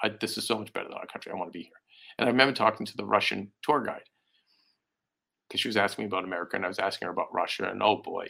[0.00, 1.32] I, this is so much better than our country.
[1.32, 1.80] I want to be here.
[2.16, 4.08] And I remember talking to the Russian tour guide
[5.48, 7.68] because she was asking me about America, and I was asking her about Russia.
[7.68, 8.28] And oh boy,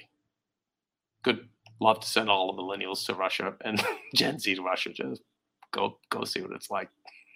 [1.23, 1.49] good,
[1.81, 4.91] love to send all the millennials to Russia and Gen Z to Russia.
[4.95, 5.21] Just
[5.71, 6.89] go, go see what it's like.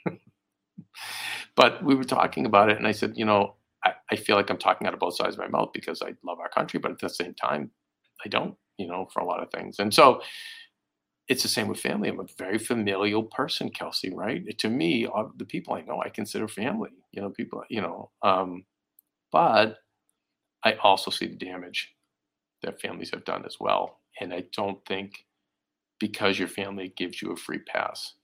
[1.55, 4.49] but we were talking about it, and I said, you know, I, I feel like
[4.49, 6.93] I'm talking out of both sides of my mouth because I love our country, but
[6.93, 7.71] at the same time,
[8.25, 9.79] I don't, you know, for a lot of things.
[9.79, 10.21] And so
[11.29, 12.09] it's the same with family.
[12.09, 14.57] I'm a very familial person, Kelsey, right?
[14.59, 18.11] To me, all the people I know, I consider family, you know, people, you know,
[18.23, 18.65] um,
[19.33, 19.79] but
[20.65, 21.95] I also see the damage
[22.63, 24.01] that families have done as well.
[24.21, 25.25] And I don't think
[25.99, 28.15] because your family gives you a free pass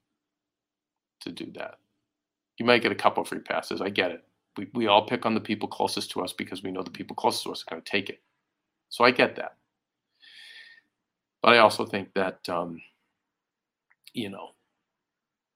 [1.20, 1.76] to do that.
[2.58, 3.80] You might get a couple free passes.
[3.80, 4.24] I get it.
[4.56, 7.16] We, we all pick on the people closest to us because we know the people
[7.16, 8.20] closest to us are going to take it.
[8.90, 9.56] So I get that.
[11.43, 12.81] But I also think that, um,
[14.12, 14.51] you know,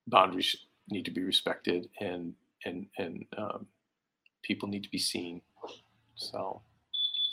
[0.07, 0.57] boundaries
[0.89, 2.35] need to be respected and,
[2.65, 3.67] and, and um,
[4.43, 5.41] people need to be seen.
[6.17, 6.61] So,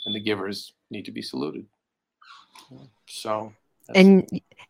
[0.06, 1.66] and the givers need to be saluted.
[3.08, 3.52] So,
[3.94, 4.28] And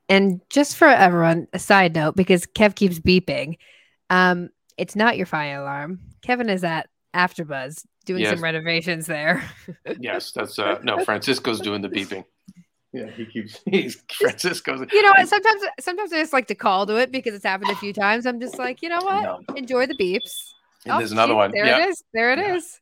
[0.09, 3.59] and just for everyone, a side note, because Kev keeps beeping,
[4.11, 6.01] um, it's not your fire alarm.
[6.23, 8.35] Kevin is at AfterBuzz doing Yes.
[8.35, 9.44] some renovations there.
[10.01, 11.05] yes, that's uh, no.
[11.05, 12.24] Francisco's doing the beeping.
[12.94, 13.58] Yeah, he keeps.
[13.70, 14.86] He's Francisco's.
[14.92, 17.76] you know, sometimes sometimes I just like to call to it because it's happened a
[17.76, 18.24] few times.
[18.24, 19.22] I'm just like, you know what?
[19.24, 19.40] No.
[19.56, 20.52] Enjoy the beeps.
[20.84, 21.50] And Oh, there's another shoot, one.
[21.50, 21.84] There yeah.
[21.84, 22.04] it is.
[22.14, 22.54] There it Yeah.
[22.54, 22.80] is.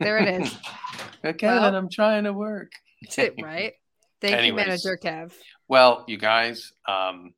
[0.00, 0.54] There it is.
[1.24, 2.72] Okay, Well- then I'm trying to work.
[3.18, 3.72] right.
[4.20, 4.48] Thank Anyways.
[4.48, 5.32] you, Manager Kev.
[5.68, 7.32] Well, you guys, um,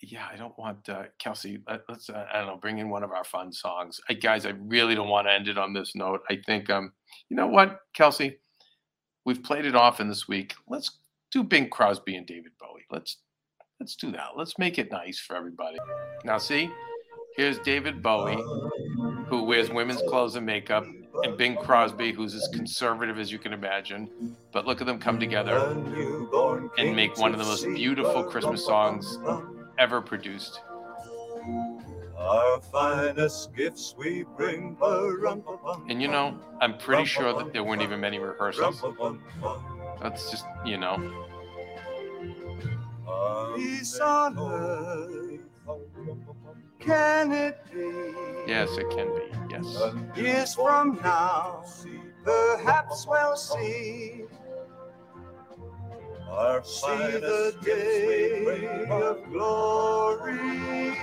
[0.00, 1.58] yeah, I don't want uh, Kelsey.
[1.68, 4.00] Let, let's, uh, I don't know, bring in one of our fun songs.
[4.08, 6.20] I, guys, I really don't want to end it on this note.
[6.30, 6.92] I think, um,
[7.28, 8.38] you know what, Kelsey,
[9.26, 10.54] we've played it often this week.
[10.68, 10.90] Let's
[11.32, 12.84] do Bing Crosby and David Bowie.
[12.90, 13.18] Let's
[13.80, 14.28] let's do that.
[14.36, 15.78] Let's make it nice for everybody.
[16.24, 16.70] Now, see,
[17.36, 18.40] here's David Bowie,
[19.26, 20.84] who wears women's clothes and makeup,
[21.24, 24.36] and Bing Crosby, who's as conservative as you can imagine.
[24.52, 25.56] But look at them come together
[26.78, 29.18] and make one of the most beautiful Christmas songs
[29.78, 30.60] ever produced.
[32.16, 34.76] Our finest gifts we bring.
[35.88, 38.80] And you know, I'm pretty sure that there weren't even many rehearsals.
[40.02, 40.10] Rum-ba-bum-bum.
[40.10, 40.96] That's just, you know,
[43.56, 45.40] Peace on earth.
[46.80, 48.02] Can it be?
[48.46, 49.22] yes, it can be.
[49.50, 50.16] Yes.
[50.16, 51.64] Years from now,
[52.24, 54.24] perhaps we'll see.
[56.28, 60.96] Our see the day of glory.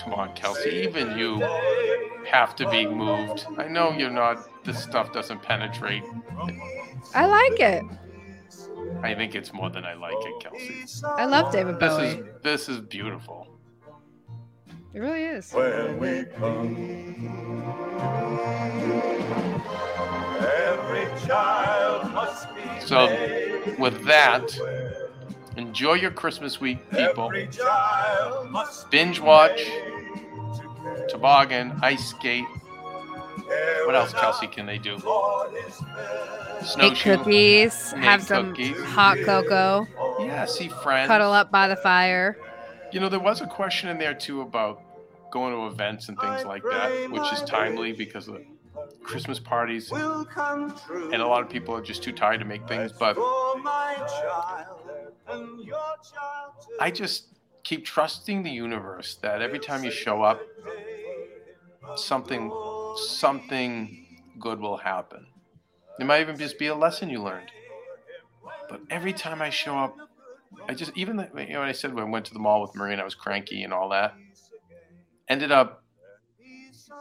[0.00, 0.70] Come on, Kelsey.
[0.82, 1.40] Even you
[2.26, 3.46] have to be moved.
[3.56, 6.02] I know you're not, this stuff doesn't penetrate.
[7.14, 7.84] I like it.
[9.02, 10.84] I think it's more than I like it, Kelsey.
[11.04, 12.06] I love David Bowie.
[12.06, 13.46] This is this is beautiful.
[14.94, 15.52] It really is.
[15.52, 16.76] when we come.
[20.40, 23.06] Every child must be So,
[23.78, 24.58] with that.
[25.56, 27.24] Enjoy your Christmas week, people.
[27.24, 31.06] Every child must Binge watch, made to care.
[31.08, 32.44] Toboggan, ice skate.
[33.42, 34.98] Care What else, enough Kelsey, can they do?
[34.98, 36.76] for his fair.
[36.78, 38.82] Make cookies, Make have some cookies.
[38.84, 39.86] hot cocoa,
[40.20, 41.06] Yeah, see friends.
[41.08, 42.36] cuddle up by the fire.
[42.92, 44.82] You know, there was a question in there too about
[45.30, 48.38] going to events and things like that, which is timely because of
[49.02, 51.10] Christmas parties, will come true.
[51.12, 52.92] and a lot of people are just too tired to make things.
[52.92, 54.80] But For my child
[55.28, 56.76] and your child too.
[56.80, 57.26] I just
[57.64, 60.40] keep trusting the universe that every time you show up,
[61.96, 62.50] something
[62.94, 63.98] something
[64.38, 65.26] good will happen.
[65.98, 67.52] It might even just be a lesson you learned.
[68.68, 69.96] But every time I show up,
[70.68, 72.62] I just even the- you know when I said when I went to the mall
[72.62, 74.18] with Marie and I was cranky and all that,
[75.28, 75.84] ended up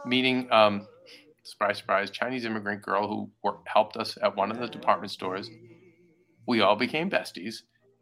[0.04, 0.88] meeting um
[1.44, 5.52] surprise surprise Chinese immigrant girl who worked, helped us at one of the department stores.
[6.48, 7.58] We all became besties.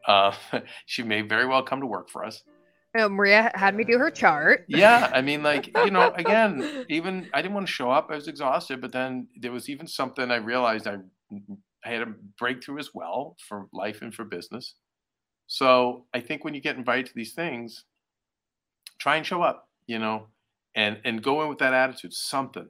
[0.07, 0.33] Uh,
[0.85, 2.43] she may very well come to work for us.
[2.95, 4.65] You Maria had me do her chart.
[4.67, 8.07] Yeah, I mean, like you know, again, even I didn't want to show up.
[8.09, 10.97] I was exhausted, but then there was even something I realized I
[11.85, 14.75] I had a breakthrough as well for life and for business.
[15.47, 17.83] So I think when you get invited to these things,
[18.97, 20.27] try and show up, you know,
[20.75, 22.13] and and go in with that attitude.
[22.13, 22.69] Something,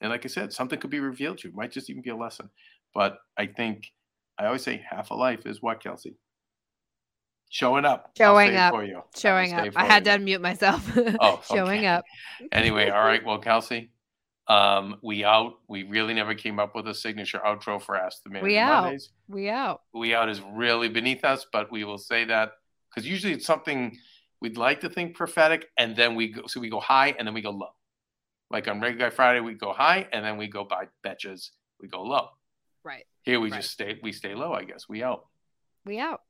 [0.00, 1.52] and like I said, something could be revealed to you.
[1.52, 2.50] It might just even be a lesson.
[2.94, 3.86] But I think
[4.38, 6.16] I always say half a life is what Kelsey.
[7.52, 8.12] Showing up.
[8.16, 8.72] Showing up.
[8.72, 9.02] For you.
[9.14, 9.68] Showing up.
[9.76, 10.12] I had you.
[10.12, 10.90] to unmute myself.
[11.20, 11.86] Oh, Showing okay.
[11.86, 12.04] up.
[12.50, 13.22] Anyway, all right.
[13.22, 13.90] Well, Kelsey,
[14.48, 15.52] Um, we out.
[15.68, 18.84] We really never came up with a signature outro for Ask the Manager We out.
[18.84, 19.10] Mondays.
[19.28, 19.82] We out.
[19.92, 22.52] We out is really beneath us, but we will say that
[22.88, 23.98] because usually it's something
[24.40, 26.46] we'd like to think prophetic, and then we go.
[26.46, 27.74] So we go high, and then we go low.
[28.50, 31.50] Like on Regular Guy Friday, we go high, and then we go by betches.
[31.82, 32.30] We go low.
[32.82, 33.04] Right.
[33.24, 33.58] Here we Right.
[33.60, 34.00] just stay.
[34.02, 34.54] We stay low.
[34.54, 35.26] I guess we out.
[35.84, 36.22] We out.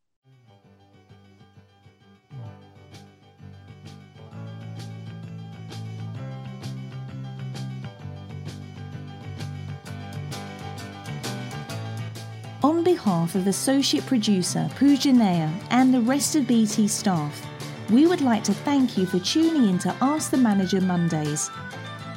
[12.83, 17.47] On behalf of associate producer Pooja Nair and the rest of BT staff,
[17.91, 21.49] we would like to thank you for tuning in to Ask the Manager Mondays.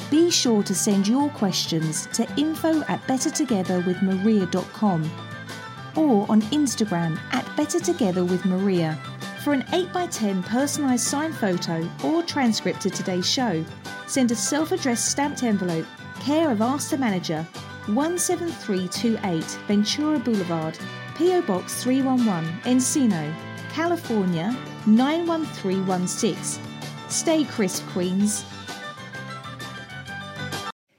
[0.09, 5.11] Be sure to send your questions to info at bettertogetherwithmaria.com
[5.95, 8.97] or on Instagram at bettertogetherwithmaria
[9.43, 13.63] for an 8x10 personalised signed photo or transcript of today's show.
[14.07, 15.85] Send a self-addressed stamped envelope,
[16.21, 17.45] care of Ask the Manager,
[17.87, 20.77] 17328 Ventura Boulevard,
[21.15, 23.33] PO Box 311, Encino,
[23.71, 24.55] California
[24.85, 26.61] 91316.
[27.09, 28.43] Stay crisp, Queens.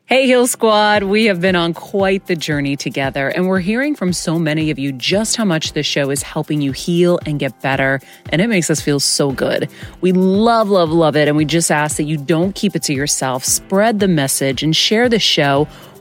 [0.08, 4.12] Hey, Heal Squad, we have been on quite the journey together, and we're hearing from
[4.12, 7.60] so many of you just how much this show is helping you heal and get
[7.60, 8.00] better,
[8.30, 9.68] and it makes us feel so good.
[10.02, 12.94] We love, love, love it, and we just ask that you don't keep it to
[12.94, 13.44] yourself.
[13.44, 15.66] Spread the message and share the show